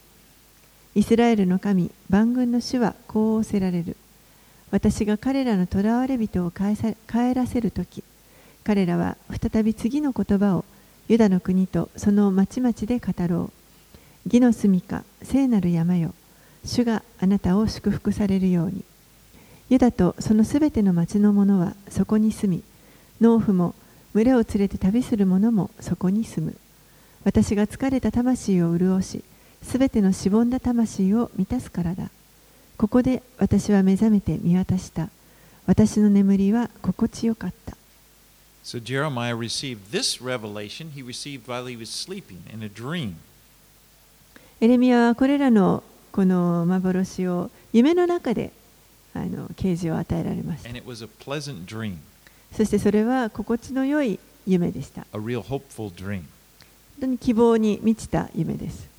[0.96, 1.00] う。
[1.00, 3.98] イスラエルの神万軍の主はこう仰せられる。
[4.70, 6.76] 私が彼らの囚われ人を帰
[7.34, 8.04] らせるとき
[8.64, 10.66] 彼らは再び次の言葉を
[11.08, 13.52] ユダの国とその町々で語ろう。
[14.26, 16.14] 義の住みか聖なる山よ。
[16.64, 18.86] 主があなたを祝福されるように。
[19.74, 22.64] ユダとそのすべての町の者はそこに住み
[23.20, 23.74] 農夫も
[24.14, 26.56] 群れを連れて旅する者もそこに住む。
[27.24, 29.24] 私が疲れた魂を潤し
[29.64, 32.12] すべてのしぼんだ魂を満たすからだ。
[32.78, 35.10] ここで私は目覚めて見渡した。
[35.66, 37.76] 私の眠りは心地よかった。
[38.64, 43.14] So Jeremiah received this revelation he received while he was sleeping in a dream.
[44.62, 48.54] エレミアはこれらのこの幻を夢の中で
[49.14, 50.66] あの啓示を与えられまし。
[52.52, 55.06] そしてそれは心地の良い夢でした。
[57.00, 58.90] 本当に希望に満ちた夢です。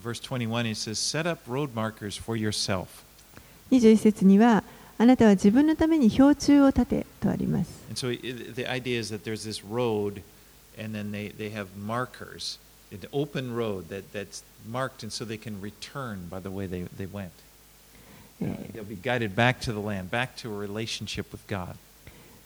[3.70, 4.64] 21節には
[4.98, 7.70] あなたは自分のために氷柱を立てとあります。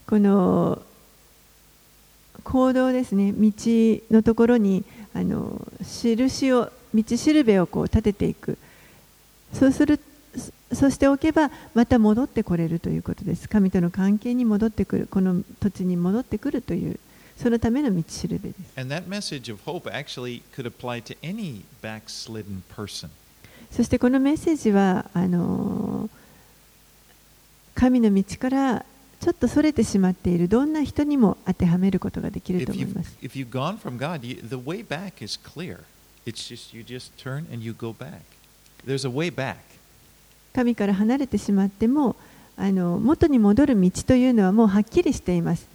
[0.06, 0.82] この
[2.44, 3.32] 行動ですね。
[3.32, 3.52] 道
[4.10, 4.84] のところに
[5.14, 8.58] あの印を道しるべをこう立てていく。
[9.52, 10.00] そうする
[10.72, 13.48] そしておけばまた戻ってこれるということです。
[13.48, 16.98] 神との関係に戻ってくるこの土地に戻ってくるという
[17.36, 18.60] そのための道しるべです
[23.72, 26.08] そしてこのメッセージはあの
[27.74, 28.84] 神の道から
[29.20, 33.16] ちょっとそれてしまっているどんな人にも当てはめることができると If 思います。
[33.20, 35.80] if you've gone from God, you, the way back is clear.
[36.26, 38.20] It's just you just turn and you go back.
[38.86, 39.56] There's a way back.
[40.54, 42.16] 神から離れてしまっても
[42.56, 45.66] あの元に戻る道というのはもうはっきりしています。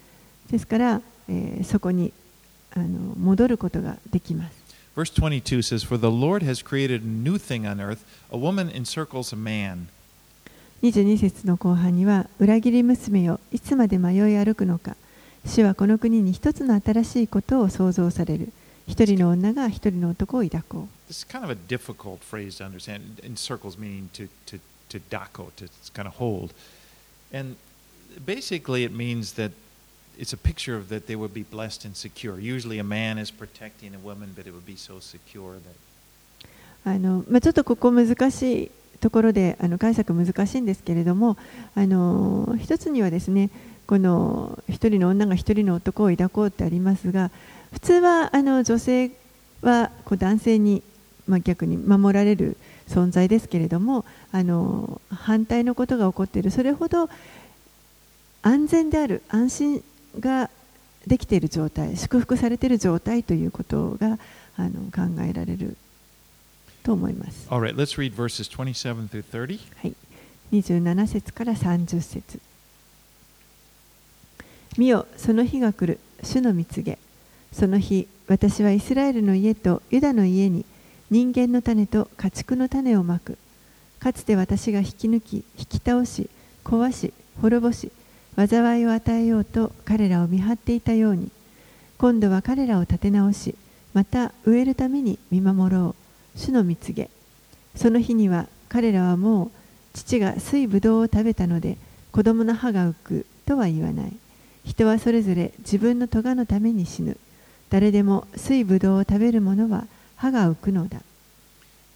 [0.50, 2.12] ですから、えーそこに
[2.76, 4.63] あの戻ることができます。
[4.94, 8.04] Verse 22 says, For the Lord has created a new thing on earth.
[8.30, 9.88] A woman encircles a man.
[10.82, 14.96] 22節の後半には裏切り娘よいつまで迷い歩くのか
[15.46, 18.52] 主はこの国に一つの新しいことを創造される。
[18.86, 21.10] 一人の女が一人の男を抱こう。
[21.10, 23.24] This is kind of a difficult phrase to understand.
[23.24, 26.52] In circles, meaning to to to dako, to kind of hold,
[27.32, 27.56] and
[28.24, 29.52] basically it means that
[30.18, 32.38] it's a picture of that they would be blessed and secure.
[32.38, 35.74] Usually, a man is protecting a woman, but it would be so secure that
[36.86, 41.38] あのまあ、ちょっとここ難しいところであの解釈難しいんですけれども
[41.74, 43.48] あの一つにはですね
[43.86, 47.30] この一人の女が一人の男を抱こうってありますが
[47.72, 49.12] 普通はあの女性
[49.62, 50.82] はこう男性に、
[51.26, 52.58] まあ、逆に守られる
[52.88, 57.08] 存在ですけれどもあの反対のことが起こっているそれほど
[58.42, 59.84] 安全である安心
[60.20, 60.50] が
[61.06, 64.18] できている状態祝福されている状態ということが
[64.56, 65.76] あの考えられる
[66.82, 67.48] と思います。
[67.50, 69.58] All right, let's read verses 27 through 30.
[69.76, 69.94] はい、
[70.52, 72.40] 27節から30節
[74.76, 76.98] 見よ、その日が来る、主の蜜げ。
[77.52, 80.64] その日、私はイスラエルの家とユダの家に
[81.10, 83.38] 人間の種と家畜の種をまく。
[84.00, 86.28] かつて私が引き抜き、引き倒し、
[86.64, 87.92] 壊し、滅ぼし、
[88.36, 91.30] 災いを与えようと彼らを見張っていたように、
[91.98, 93.54] 今度は彼らを立て直し、
[93.92, 95.94] また植えるために見守ろ
[96.34, 96.38] う。
[96.38, 97.10] 主の蜜げ。
[97.76, 99.50] その日には彼らはもう
[99.94, 101.76] 父が水ぶどうを食べたので
[102.12, 104.16] 子供の歯が浮くとは言わない
[104.64, 107.16] 人はそれぞれ自分の咎のために死ぬ
[107.70, 111.02] 誰でも水ぶどうを食べる者は歯が浮くのだ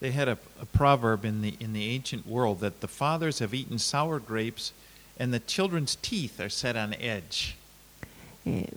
[0.01, 3.53] They had a, a proverb in the in the ancient world that the fathers have
[3.53, 4.73] eaten sour grapes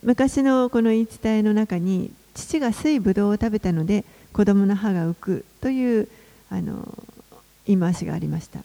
[0.04, 6.08] 昔のこの言い伝えの中に父が水ぶどうを食べたので子供の歯が浮くという
[6.50, 6.98] あの
[7.68, 8.60] 言い回しがありました。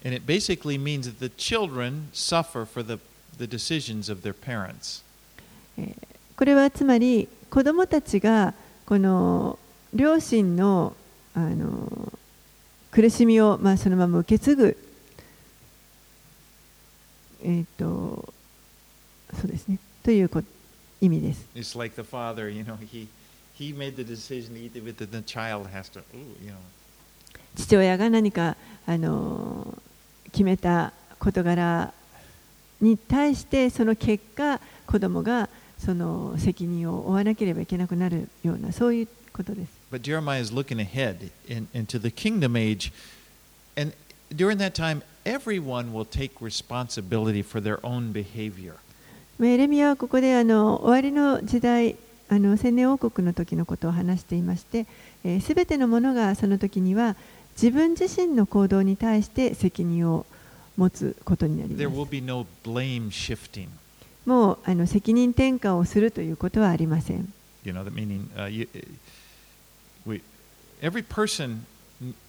[6.36, 8.54] これはつまり子供たちが
[8.86, 9.58] この
[9.92, 10.96] 両親の,
[11.34, 12.12] あの
[12.90, 14.85] 苦しみをまあそのまま受け継ぐ。
[17.46, 18.32] えー、と
[19.32, 20.42] そうですねというこ
[21.00, 21.46] 意味です。
[21.54, 23.06] It's like the father, you know, he
[23.56, 26.56] he made the decision to eat it, but the child has to, ooh, you know.
[27.54, 29.80] 父親が何かあの
[30.32, 31.92] 決めた事柄
[32.80, 39.72] に対してその結果子供がその責任を負わなければいけなくなるようなそういうことです。
[39.92, 42.92] But Jeremiah is looking ahead in, into the kingdom age,
[43.76, 43.92] and
[44.34, 48.74] during that time, everyone will take responsibility for their own behavior.
[49.38, 51.96] まあエレミアはここであの終わりの時代
[52.28, 54.88] あの千年王国の時のことを話していましてす
[55.24, 57.16] べ、えー全てのものがその時には
[57.60, 60.24] 自分自身の行動に対して責任を
[60.76, 63.68] 持つことになり There ま will す be no blame shifting.
[64.24, 67.32] もうあの責任転嫁をするということはありません
[67.64, 68.68] You know, that meaning uh, you,
[70.06, 70.22] we,
[70.80, 71.64] every person,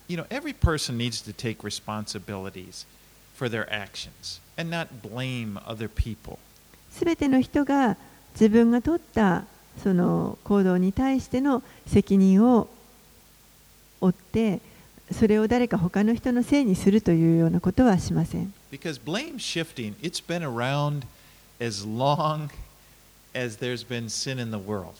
[0.07, 2.85] you know, every person needs to take responsibilities
[3.33, 6.39] for their actions and not blame other people.
[6.91, 7.97] すべての人が
[8.33, 9.43] 自分が取った
[9.83, 12.67] その行動に対しての責任を
[14.01, 14.61] 負って
[15.11, 21.05] それを誰か他の人のせいにするというようなことはしません Because blame shifting, it's been around
[21.59, 22.49] as long
[23.33, 24.93] as there's been sin in the world.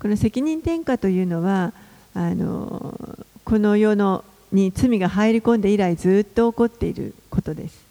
[0.00, 1.72] この責任転嫁というのは
[2.14, 3.13] あの
[3.53, 7.85] この世のに罪が入り込んで以来ずっと起こっていることです。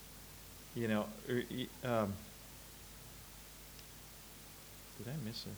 [0.77, 2.13] You know, er, y- um,
[4.99, 5.51] did I miss a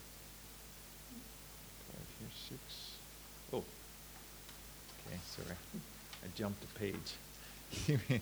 [1.90, 2.58] five here, six?
[3.52, 3.58] Oh,
[5.06, 5.56] okay, sorry,
[6.24, 7.16] I jumped a page.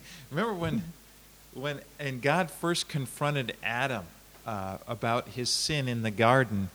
[0.29, 0.83] Remember when,
[1.53, 4.05] when, and God first confronted Adam
[4.45, 6.69] uh, about his sin in the garden.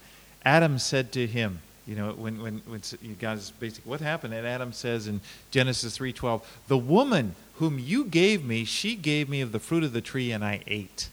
[0.45, 4.36] Adam said to him, you know, when, when, when s- you guys basically, what happened?
[4.36, 9.42] And Adam says in Genesis 3:12, "The woman whom you gave me, she gave me
[9.42, 11.10] of the fruit of the tree, and I ate."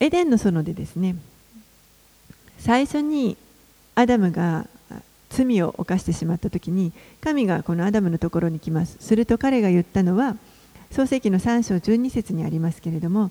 [0.00, 1.16] エデンの園でですね
[2.58, 3.36] 最初に
[3.94, 4.66] アダムが
[5.30, 6.92] 罪を犯してしまった時に
[7.22, 10.36] 神がこのアダムのところに来ますすると彼が言ったのは
[10.90, 13.30] 創世記の3章12節にありますけれども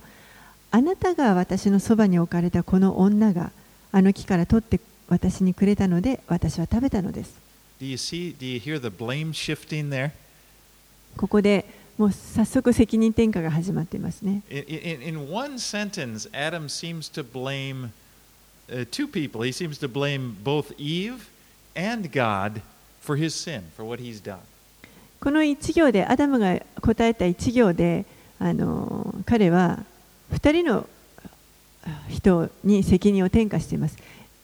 [0.71, 3.51] あなたが私のそばに置かれたこの女が
[3.93, 7.35] あの木から取って私にくれたので私は食べたのです?
[11.15, 11.65] ここで
[11.97, 17.91] もう早速責任転嫁が始まっていますね In, one sentence, Adam seems to blame
[18.67, 19.43] uh, two people.
[19.43, 21.29] He seems to blame both Eve
[21.75, 22.63] and God
[22.99, 24.39] for his sin, for what he's done.
[25.19, 28.05] この一行でアダムが答えた一行で
[28.39, 29.85] あの彼は
[30.31, 30.87] 2人の
[32.09, 33.97] 人に責任を転嫁しています。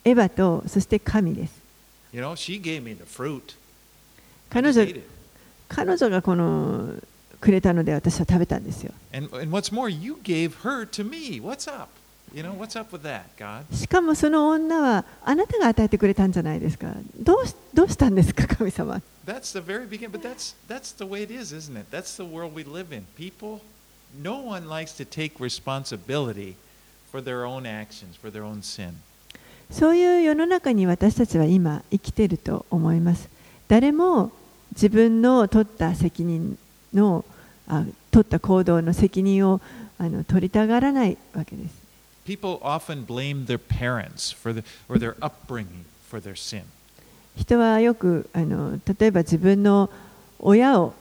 [0.03, 1.53] エヴァとそして神です。
[2.11, 3.41] You know.
[4.49, 5.01] 彼女.
[5.67, 6.95] 彼女がこの
[7.39, 8.91] くれたので私は食べたんですよ。
[9.13, 10.15] And, and more, you
[12.43, 12.59] know,
[13.01, 13.75] that?
[13.75, 16.93] しかもその女はあなたが与えてくれたんじゃないですか。
[17.17, 19.01] どうしどうしたんですか、神様。
[19.25, 21.95] That's the very beginning, but that's that's the way it is, isn't it?
[21.95, 23.05] That's the world we live in.
[23.15, 23.61] People,
[24.21, 26.55] no one likes to take responsibility
[29.71, 33.29] そういう世の中に私たちは今生きていると思います。
[33.67, 34.31] 誰も
[34.73, 36.57] 自分の取った責任
[36.93, 37.25] の
[38.11, 39.61] 取った行動の責任を
[39.97, 41.73] あの取りたがらないわけです。
[47.35, 49.89] 人はよくあの例えば自分の
[50.39, 50.93] 親を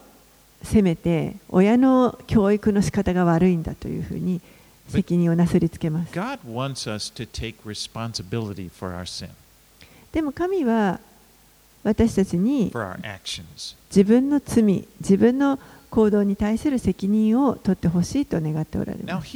[0.62, 4.40] 責めて親の教育の仕方が悪いんだというふうに。
[4.88, 6.12] 責任をなすりつけます。
[10.12, 11.00] でも神は
[11.84, 12.72] 私たちに
[13.90, 15.58] 自分の罪、自分の
[15.90, 19.28] 行動に対する責任を取ってほしいと願っておられます。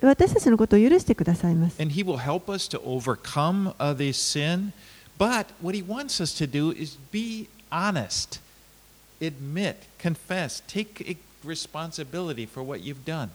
[0.00, 1.78] 私たちのことを許してくださいます。
[1.78, 1.88] Sin,
[7.70, 8.40] honest,
[9.20, 10.62] admit, confess,
[11.44, 13.28] responsibility for what you've done.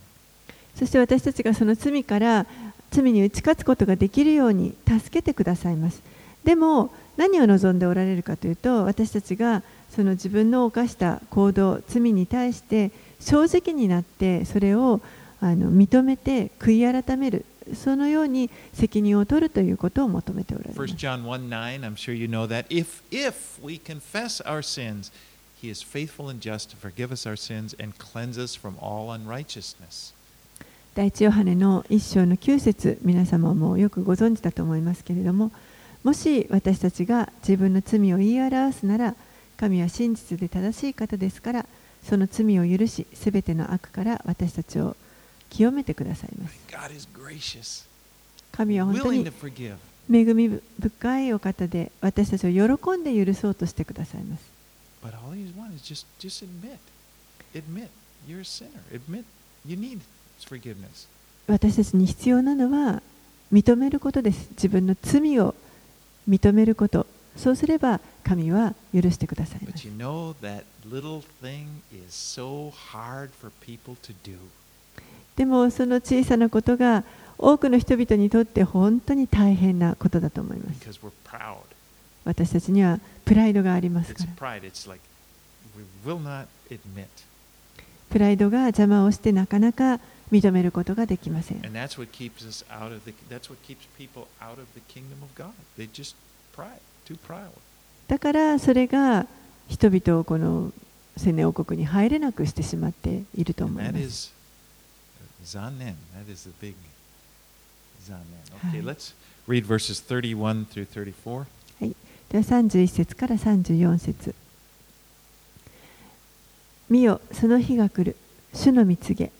[0.75, 2.45] そして私たちがその罪から
[2.91, 6.01] 罪に打ち勝つことができるように助けてくださいます。
[6.43, 15.01] でも何を望んでおられるかというと私たちがその自分の犯した行動罪に対して正直になってそれを
[15.39, 17.45] あの認めて悔い改める
[17.75, 22.65] そのように責任を取るということを求めておられます1 John 1 9, I'm sure you know that.
[22.69, 25.11] If, if we confess our sins,
[25.63, 29.13] He is faithful and just to forgive us our sins and cleanse us from all
[29.13, 30.13] unrighteousness.
[30.93, 35.53] 第一ヨハネの一章の9節皆様もよくご存知だと思いますけれども
[36.03, 39.15] もし私たちが自分の罪を言い表すなら
[39.55, 41.65] 神は真実で正しい方ですから
[42.03, 44.97] その罪を許しすべての悪から私たちを
[45.49, 47.87] 清めてくださいます
[48.51, 49.25] 神は本当に.
[50.11, 54.52] 恵み深いお方で私たちを喜んで許そうとしてくださいます
[61.47, 63.01] 私たちに必要なのは
[63.51, 64.49] 認めることです。
[64.51, 65.55] 自分の罪を
[66.27, 67.05] 認めること。
[67.35, 69.59] そうすれば神は許してください。
[75.35, 77.03] でもその小さなことが
[77.37, 80.79] 多くの人々にとって本当に大変なことだと思います。
[82.25, 84.13] 私たちにはプライドがあります。
[88.09, 89.99] プライドが邪魔をしてなかなか
[90.31, 91.61] 認めることができません。
[98.07, 99.25] だからそれが
[99.67, 100.71] 人々をこの
[101.17, 104.33] 千年王国に入れなくしてしまっていると思います。
[105.43, 105.95] 残念。
[108.05, 108.19] 残
[108.73, 108.73] 念。
[112.29, 114.35] では31節から34節。
[116.89, 118.15] 見よその日が来る。
[118.53, 119.31] 主の見告げ。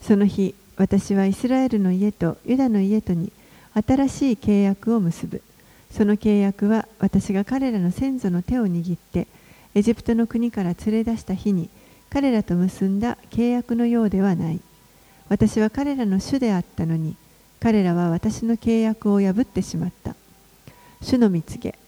[0.00, 3.32] その日私はイスラエルの家とユダの家とに
[3.74, 5.42] 新しい契約を結ぶ。
[5.90, 9.26] その契約は私が彼らの先祖の手を握って
[9.74, 11.68] エジプトの国から連れ出した日に
[12.10, 14.60] 彼らと結んだ契約のようではない。
[15.28, 17.16] 私は彼らの主であったのに
[17.60, 20.14] 彼らは私の契約を破ってしまった。
[21.02, 21.85] 主の見告げ。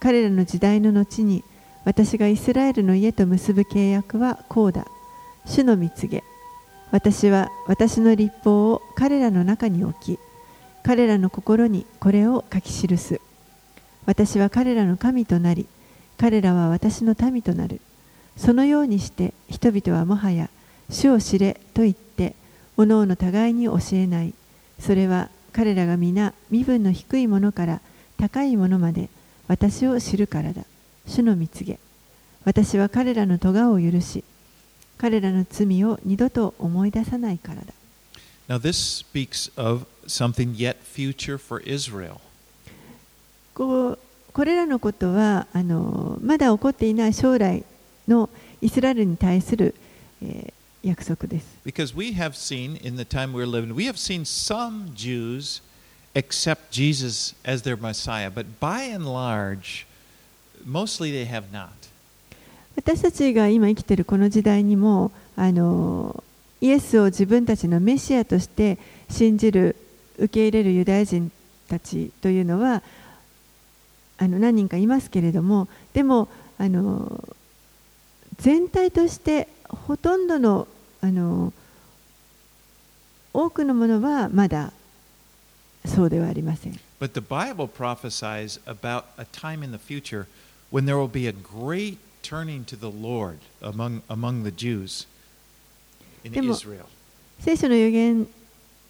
[0.00, 1.44] 彼らの時代の後に
[1.84, 4.86] 私がイスラエルの家と結ぶ契約はこうだ。
[5.46, 6.24] 主の見告げ。
[6.90, 10.18] 私は私の立法を彼らの中に置き
[10.82, 13.20] 彼らの心にこれを書き記す。
[14.06, 15.66] 私は彼らの神となり
[16.16, 17.80] 彼らは私の民となる。
[18.36, 20.48] そのようにして人々はもはや
[20.88, 22.34] 主を知れと言って
[22.76, 24.32] おのおの互いに教えない。
[24.78, 27.80] それは彼らが皆身分の低いものから
[28.16, 29.08] 高いものまで
[29.48, 30.62] 私を知るからだ
[31.06, 31.78] 主の見告げ
[32.44, 34.22] 私は彼らの咎を許し
[34.96, 37.72] 彼らの罪を二度と思い出さないからだ
[38.48, 42.18] Now this speaks of something yet future for Israel.
[43.54, 43.98] こう
[44.32, 47.64] これらのことはあのまだ起こっていない将来
[48.06, 48.30] の
[48.62, 49.74] イスラエルに対する、
[50.22, 55.60] えー約束です Because we have seen in the time we're living, we have seen some Jews
[56.18, 59.86] accept Jesus as their Messiah, but by and large,
[60.64, 61.70] mostly they have not.
[62.76, 66.22] 私たちが今生きているこの時代にもあの
[66.60, 68.78] イエスを自分たちのメシアとして
[69.10, 69.74] 信じる
[70.16, 71.32] 受け入れるユダヤ人
[71.68, 72.82] たちというのは
[74.18, 77.22] あの何人かいますけれどもでもあの
[78.38, 80.68] 全体としてほとんどの
[81.00, 81.52] あの
[83.32, 84.72] 多くのものはまだ
[85.88, 86.78] そうではありません。
[87.00, 90.26] But the Bible prophesies about a time in the future
[90.70, 95.06] when there will be a great turning to the Lord among, among the Jews
[96.24, 96.84] in でも Israel.
[97.40, 98.26] 聖書の予言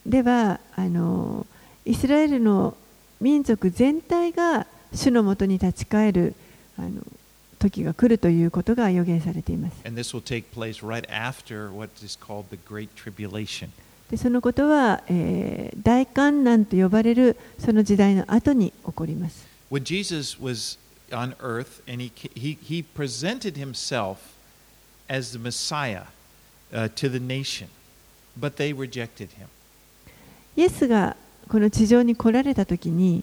[0.06, 1.46] ではあの
[1.84, 2.76] イスラエルの
[3.20, 6.34] 民族全体が主のもとに立ち返る
[6.78, 7.02] あの
[7.58, 9.74] 時が来るということが予言されています。
[9.84, 13.70] And this will take place right after what is called the Great Tribulation.
[14.10, 19.46] でそのことは、えー大観難と呼ばれるその時代の後に起こります。
[19.70, 20.78] When Jesus was
[21.10, 24.16] on earth and he, he, he presented himself
[25.08, 26.04] as the Messiah
[26.72, 27.68] uh, to the nation,
[28.38, 29.48] but they rejected him.
[30.56, 31.16] イエスが
[31.48, 33.22] この地上に来られた時に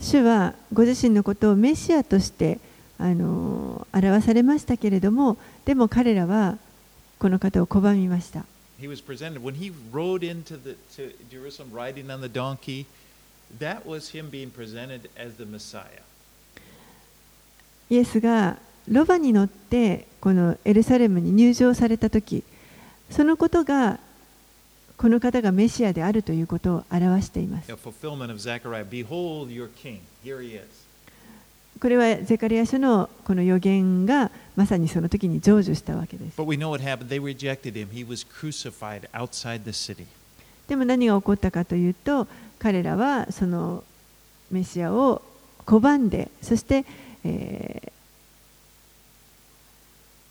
[0.00, 2.60] 主はご自身のことをメシアとして
[2.98, 6.58] あの表されましたけれどもでも彼らは
[7.18, 8.44] この方を拒みました
[8.84, 12.84] He was presented when he rode into the, to Jerusalem riding on the donkey.
[13.58, 16.02] That was him being presented as the Messiah.
[17.88, 22.44] イエスがロバに乗ってこのエルサレムに入場された時
[23.10, 23.98] そのことが
[24.98, 27.72] この方がメシアであるということを表しています.
[31.80, 36.36] これはゼカリア書のこの予言がまさにその時に成就したわけです。
[40.68, 42.26] でも何が起こったかというと、
[42.58, 43.84] 彼らはその
[44.50, 45.22] メシアを
[45.66, 46.84] 拒んで、そして、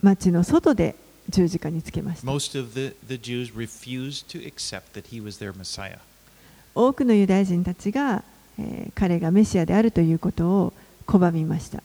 [0.02, 0.96] 街、の外で
[1.30, 2.28] 十字架につけました。
[6.76, 8.24] 多くのユダヤ人たちが、
[8.96, 10.74] 彼がメシアであるということを
[11.06, 11.82] 拒みました。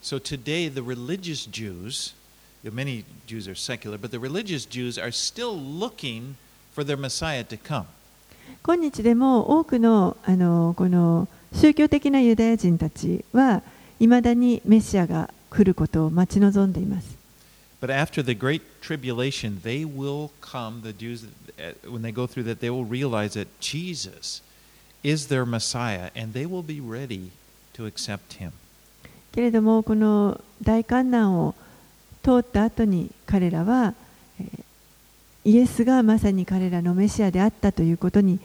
[2.71, 6.37] Many Jews are secular, but the religious Jews are still looking
[6.73, 7.87] for their Messiah to come.
[8.63, 13.63] 今日でも多くのあのこの宗教的なユダヤ人たちは
[14.01, 17.17] いまだにメシアが来ることを待ち望んでいます
[17.81, 21.27] But after the great tribulation, they will come, the Jews,
[21.59, 24.43] uh, when they go through that, they will realize that Jesus
[25.05, 27.31] is their Messiah and they will be ready
[27.75, 28.53] to accept him.
[29.33, 31.55] けれどもこの大観難を
[32.29, 33.95] 通った後に彼らは、
[35.47, 38.39] イエスがまさに彼らのメシアであったということに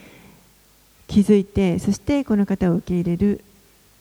[1.06, 3.44] 気づいてそしてこの方を受け入れる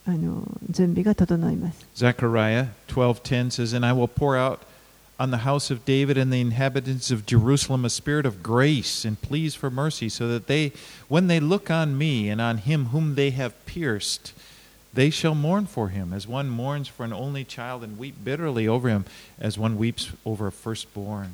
[0.07, 4.61] あの準備が整います Zechariah 12:10 says, "And I will pour out
[5.19, 9.21] on the house of David and the inhabitants of Jerusalem a spirit of grace and
[9.21, 10.73] pleas for mercy, so that they,
[11.09, 14.33] when they look on me and on him whom they have pierced,
[14.95, 18.69] they shall mourn for him, as one mourns for an only child, and weep bitterly
[18.69, 19.05] over him,
[19.41, 21.31] as one weeps over a firstborn."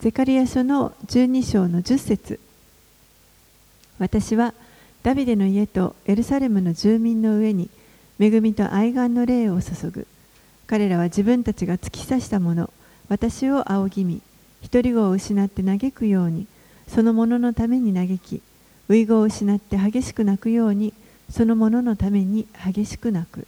[0.00, 2.40] ゼカリア書の12章の10節
[4.00, 4.52] 私は
[5.04, 7.70] ダビデの家とエルサレムの住民の上に
[8.18, 10.08] 恵みと愛願の霊を注ぐ
[10.66, 12.70] 彼らは自分たちが突き刺したもの
[13.08, 14.22] 私を仰ぎ見
[14.72, 16.48] 独り子を失って嘆くように
[16.88, 18.42] そのもののために嘆き
[18.88, 20.92] 遺語を失って激しく泣くように
[21.32, 23.46] そのもののために激しく泣く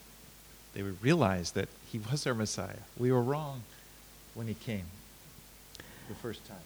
[0.75, 2.81] They would realize that he was our Messiah.
[2.99, 3.61] We were wrong
[4.35, 4.85] when he came
[6.09, 6.57] the first time.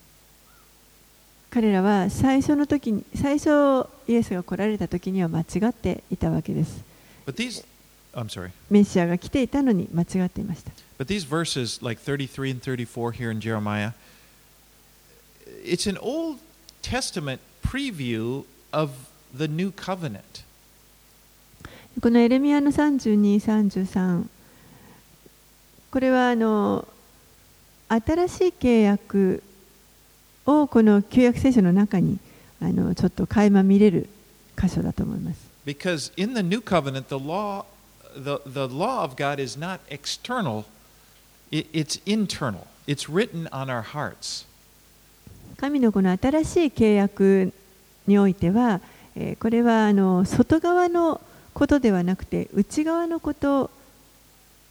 [1.51, 6.83] 彼らは最初の時に最初イエスが来られた時には間違っていたわけです
[7.25, 7.65] But these,
[8.13, 8.51] I'm sorry.
[8.69, 13.91] メシアが来ていたのに間違っていました But these verses, like 33 and 34 here in Jeremiah,
[15.63, 16.39] it's an Old
[16.81, 18.91] Testament preview of
[19.35, 20.43] the new covenant.
[22.01, 24.25] このエレミアの32、33
[25.91, 26.87] これはあの
[27.89, 29.43] 新しい契約
[30.45, 32.17] をこの旧約聖書の中に
[32.61, 34.07] あのちょっと垣間見れる
[34.55, 35.49] 箇所だと思います。
[35.65, 37.65] Because in the new covenant, the law,
[38.15, 40.65] the, the law of God is not external,
[41.51, 42.67] it, it's internal.
[42.87, 44.45] It's written on our hearts.
[45.57, 47.51] 神のこの新しい契約
[48.07, 48.79] においては、
[49.17, 51.19] えーこれはあの外側の
[51.53, 53.69] ことではなくて内側のこと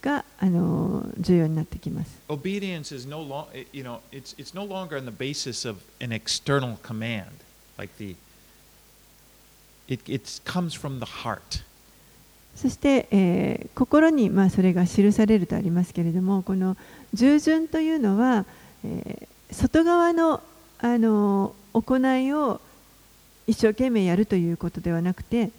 [0.01, 2.19] があの重要になってきます。
[2.29, 6.77] Obedience is no long, you know, it's, it's no longer on the basis of an external
[6.81, 7.25] command,
[7.77, 8.15] like the,
[9.87, 11.63] it, it comes from the heart.
[12.55, 16.75] そして、えー心に、まあ、それが記されるとありますけれどもこの
[17.13, 18.45] 従順というのは、
[18.83, 20.43] えー外側の
[20.77, 22.61] あの行いを
[23.47, 25.49] 一生懸命やるということではなくて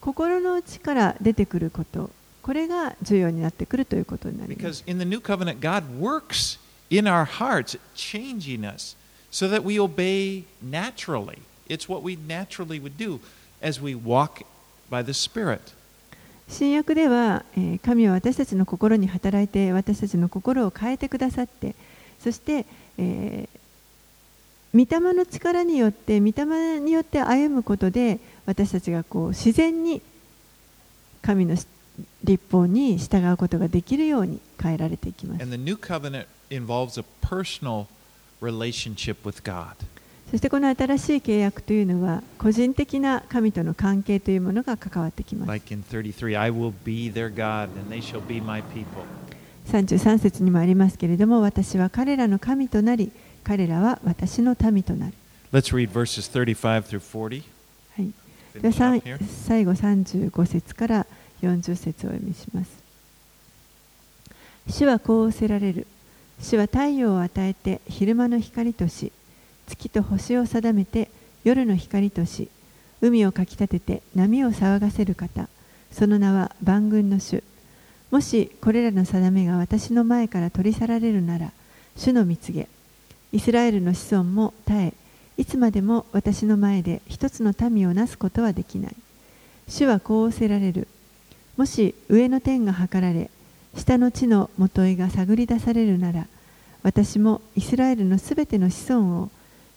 [0.00, 2.10] 心の内から出てくること
[2.42, 6.58] これが重要になってくるということになります Because in the new covenant, God works
[6.90, 8.96] in our hearts, changing us
[9.30, 11.38] so that we obey naturally.
[11.68, 13.18] It's what we naturally would do
[13.60, 14.44] as we walk
[14.88, 15.74] by the Spirit.
[16.48, 21.74] 新約では、えー神は私たちの心に働いて私たちの心を変えてくださって
[22.20, 22.64] そして、
[22.98, 23.58] えー
[24.74, 30.00] 御霊の力によって御霊によって歩むことで私たちがこう自然に
[31.22, 31.56] 神の
[32.24, 35.42] 立法に従うことができるように変えられていきます。
[40.30, 45.48] そしてこの新しい契約というのは個人的な神との関係というものが関わってきます。
[49.66, 53.10] 33節にもありますけれども、私は彼らの神となり、
[53.42, 55.12] 彼らは私の民となる。
[58.60, 61.06] はいで.最後35節から
[61.42, 62.70] 40節をお読みします。
[64.68, 65.86] 主はこう仰せられる。
[66.40, 69.12] 主は太陽を与えて昼間の光とし、
[69.66, 71.10] 月と星を定めて
[71.44, 72.48] 夜の光とし、
[73.00, 75.48] 海をかきたてて波を騒がせる方、
[75.92, 77.42] その名は万軍の主。
[78.10, 81.52] もしこれらの定めが私の前から取り去られるなら、
[81.96, 82.68] 主の蜜げ、
[83.32, 84.94] イスラエルの子孫も耐え、
[85.38, 88.96] いつまでも私の前で一つの民をなすことはできない。
[89.68, 90.88] 主はこう仰せられる。
[91.56, 93.30] もし上の天が測られ、
[93.74, 96.26] 下の地のもといが探り出されるなら、
[96.82, 99.30] 私もイスラエルのすべての子孫を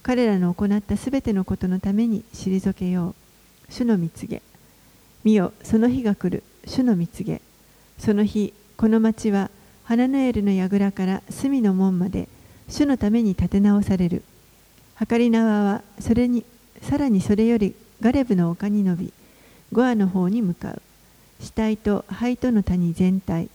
[0.03, 3.15] 彼らの行ったすべてのことのために退けよう。
[3.69, 4.41] 主の蜜げ。
[5.23, 6.43] 見よ、その日が来る。
[6.65, 7.41] 主の蜜げ。
[7.97, 9.49] その日、この町は
[9.83, 12.29] ハナヌエルの櫓から隅の門まで
[12.69, 14.23] 主のために立て直される。
[15.07, 16.43] 計り縄はそれに
[16.81, 19.13] さらにそれよりガレブの丘に伸び、
[19.71, 20.81] ゴアの方に向かう。
[21.41, 23.49] 死体と灰との谷全体、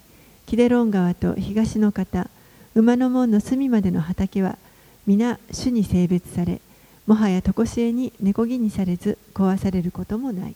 [0.47, 2.29] キデロン川と東の方、
[2.75, 4.59] 馬の門の隅までの畑は、
[5.07, 6.61] 皆主に性別され、
[7.07, 10.55] もはや常しえに根こぎにされず壊されることもない。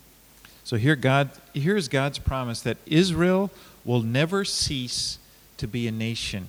[0.64, 3.50] So here God here's God's promise that Israel
[3.86, 5.18] will never cease
[5.58, 6.44] to be a nation.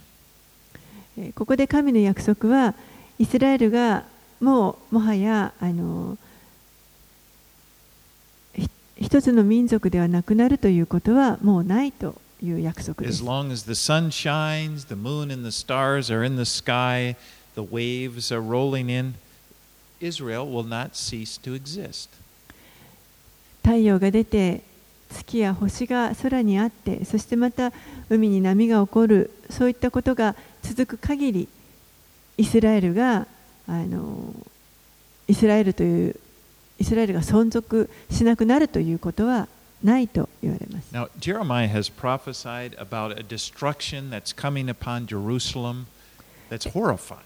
[1.17, 2.73] えーここで神の約束は、
[3.17, 4.05] イスラエルが
[4.39, 6.17] もうもはやあの
[8.53, 8.69] ひ
[9.01, 13.23] 一つの民族ではなくなるということはもうないという約束で As す。
[13.23, 17.15] long as the sun shines, the moon and the stars are in the sky,
[17.55, 19.15] the waves are rolling in,
[19.99, 22.09] Israel will not cease to exist.
[23.63, 24.61] 太陽が出て
[25.09, 27.73] 月や星が空にあってそしてまた
[28.09, 31.47] 海に波が起こるそういったことが続く限り
[32.37, 33.27] イスラエルが
[33.69, 34.33] あの
[35.27, 36.15] イスラエルという
[36.79, 39.47] イスラエルが存続しなくなるということは
[39.83, 40.91] ないと言われます。
[40.91, 45.85] Now, Jeremiah has prophesied about a destruction that's coming upon Jerusalem
[46.49, 47.19] that's horrifying.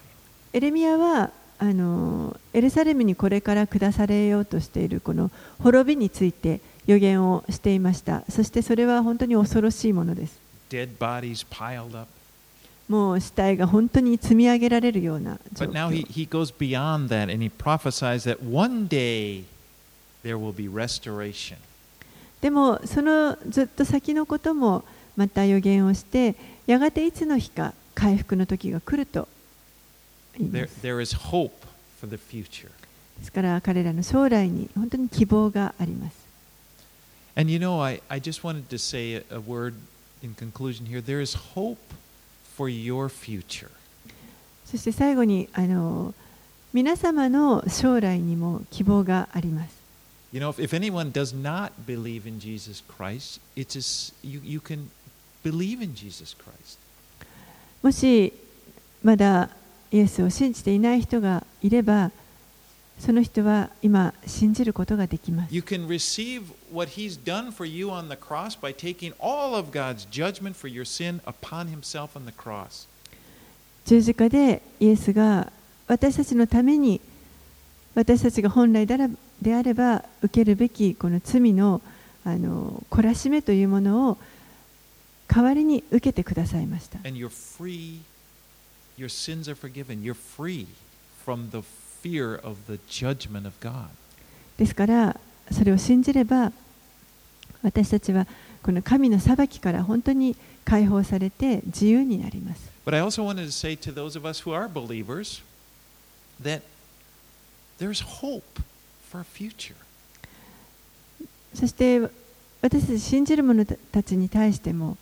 [0.52, 5.30] エレミアはあのエルサレムにこれから下されようとしているこの
[5.62, 10.38] 滅びについて予言をしていましたそしてそれは本当に恐ろしいものです
[10.68, 12.08] Dead bodies piled up.
[12.88, 19.44] もう死体が本当に積み上げられるような状 But now 況 he, he goes beyond that and he prophesies that one day
[20.22, 21.56] there will be restoration.
[22.40, 24.84] でもそのずっと先のことも
[25.16, 26.34] また予言をして
[26.66, 29.28] やがていつの日か回復の時が来ると
[30.36, 31.52] 言いま There, す there is hope
[32.00, 32.68] for the future.
[33.18, 36.24] ですから彼らの将来に本当に希望があります
[37.36, 39.74] And you know, I, I just wanted to say a word
[40.22, 41.00] in conclusion here.
[41.00, 41.78] There is hope
[42.56, 43.70] for your future.
[44.64, 46.14] そして最後にあの
[46.72, 49.84] 皆様の将来にも希望があります
[50.32, 54.58] You know, if, if anyone does not believe in Jesus Christ, it's just, you, you
[54.58, 54.90] can
[55.44, 56.78] believe in Jesus Christ.
[57.82, 58.32] もし
[59.04, 59.50] まだ
[59.92, 62.10] イエスを信じていない人がいれば
[62.98, 69.70] その人は今信じることができます You can receive what he's done for you on the cross by taking all of
[69.70, 72.88] God's judgment for your sin upon himself on the cross.
[73.84, 75.52] 十字架でイエスが
[75.86, 77.00] 私たちのために
[77.94, 79.10] 私たちが本来であれ
[79.42, 81.82] であれば受けるべきこの罪の
[82.24, 84.18] あの懲らしめというものを
[85.28, 86.98] 代わりに受けてくださいました。
[87.06, 88.00] And you're free,
[88.96, 90.02] your sins are forgiven.
[90.02, 90.66] You're free
[91.26, 91.58] from the
[92.04, 93.88] fear of the judgment of God.
[94.58, 95.18] ですから
[95.50, 96.52] それを信じれば
[97.62, 98.26] 私たちは
[98.62, 102.70] この神の裁きから本当に解放されて自由になります。
[102.84, 105.42] But I also wanted to say to those of us who are believers
[106.42, 106.60] that
[107.78, 108.42] there's hope
[109.10, 109.74] for a future.
[111.54, 112.00] そして
[112.60, 114.96] 私たち信じる者たちに対しても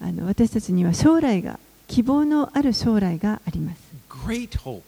[0.00, 4.82] あの私たちには将来が希望のある将来があります Great hope.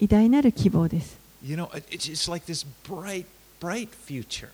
[0.00, 3.26] 偉大なる希望です You know, it- it's like this bright,
[3.60, 4.48] bright future.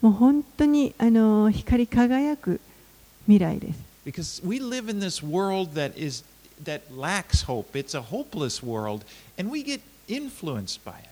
[0.00, 2.60] もう本当にあの光り輝く
[3.26, 6.24] 未来です Because we live in this world that is
[6.62, 7.76] that lacks hope.
[7.78, 9.04] It's a hopeless world,
[9.38, 11.08] and we get influenced by it.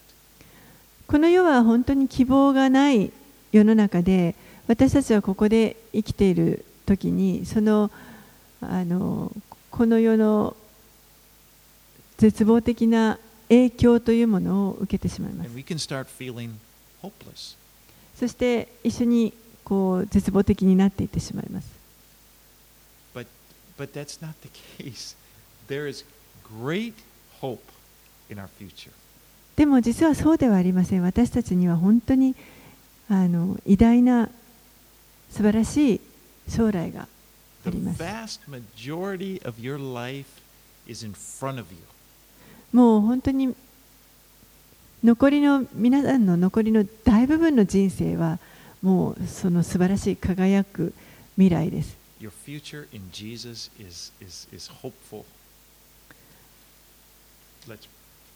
[1.06, 3.10] この世は本当に希望がない
[3.50, 4.34] 世の中で
[4.68, 7.90] 私たちはここで生きている時にその
[8.60, 9.32] あの
[9.70, 10.54] この世の
[12.18, 13.18] 絶望的な
[13.52, 15.50] 影響というものを受けてしまいます。
[18.18, 21.68] そして一緒にこう絶望的になっていってしまいます。
[29.56, 31.02] でも実はそうではありません。
[31.02, 32.34] 私たちには本当に
[33.10, 34.30] あの偉大な
[35.30, 36.00] 素晴らしい
[36.48, 37.06] 将来が
[37.66, 37.98] あります。
[42.72, 43.54] もう本当に
[45.04, 48.38] 残りの皆さんの残りの大部分の人生は
[48.82, 50.94] もうその素晴らしい輝く
[51.36, 51.96] 未来です。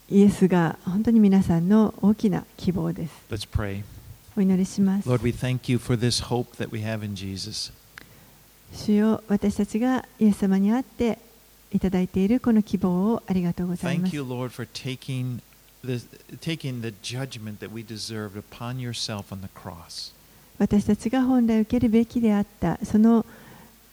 [0.09, 3.13] イエスが本当に皆さんの大きな希望です。
[4.37, 5.09] お祈りします。
[8.73, 11.19] 主よ私たちがイエス様にあって、
[11.73, 14.17] いただいているこの希望をありがとうございます。
[20.59, 23.27] 私たちが本来受けるべきであったその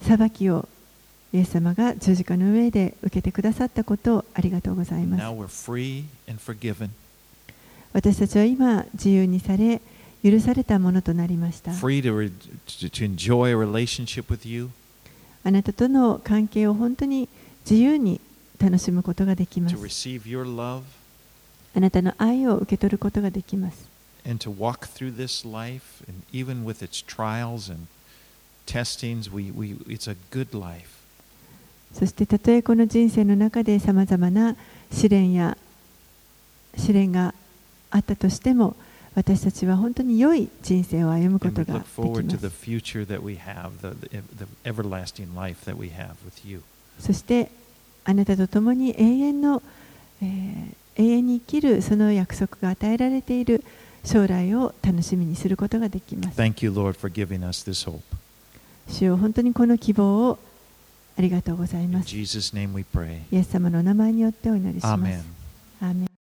[0.02, 0.68] 裁きを
[1.34, 5.24] イエス様が十字架の上で受けてくださったことをありがとうございます。
[7.92, 9.82] 私たちは今自由にされ
[10.24, 11.72] 許されたものとなりました。
[15.46, 18.20] あなたとの関係を本当に受け自由に
[18.60, 19.76] 楽しむことができます。
[21.76, 23.88] あなたの愛を受け取ることができます。
[31.94, 34.56] そしてたとえこの人生の中で様々な
[34.92, 35.58] 試練や
[36.78, 37.34] 試練が
[37.92, 38.76] あったとしても
[39.16, 42.02] 私たちは本当に良い人生を歩むことができます。
[47.00, 47.52] そして
[48.06, 49.62] あなたと共に永遠の、
[50.22, 50.26] え、
[50.96, 53.64] 永遠に生きるその約束が与えられている
[54.04, 56.40] 将来を楽しみにすることができます。
[56.40, 58.02] Thank you, Lord, for giving us this hope.
[58.90, 60.40] 主よ本当にこの希望を
[61.18, 62.16] ありがとうございます。
[62.16, 65.02] イエス様の名前によってお祈りします。
[65.02, 65.22] Amen.
[65.82, 66.14] Amen.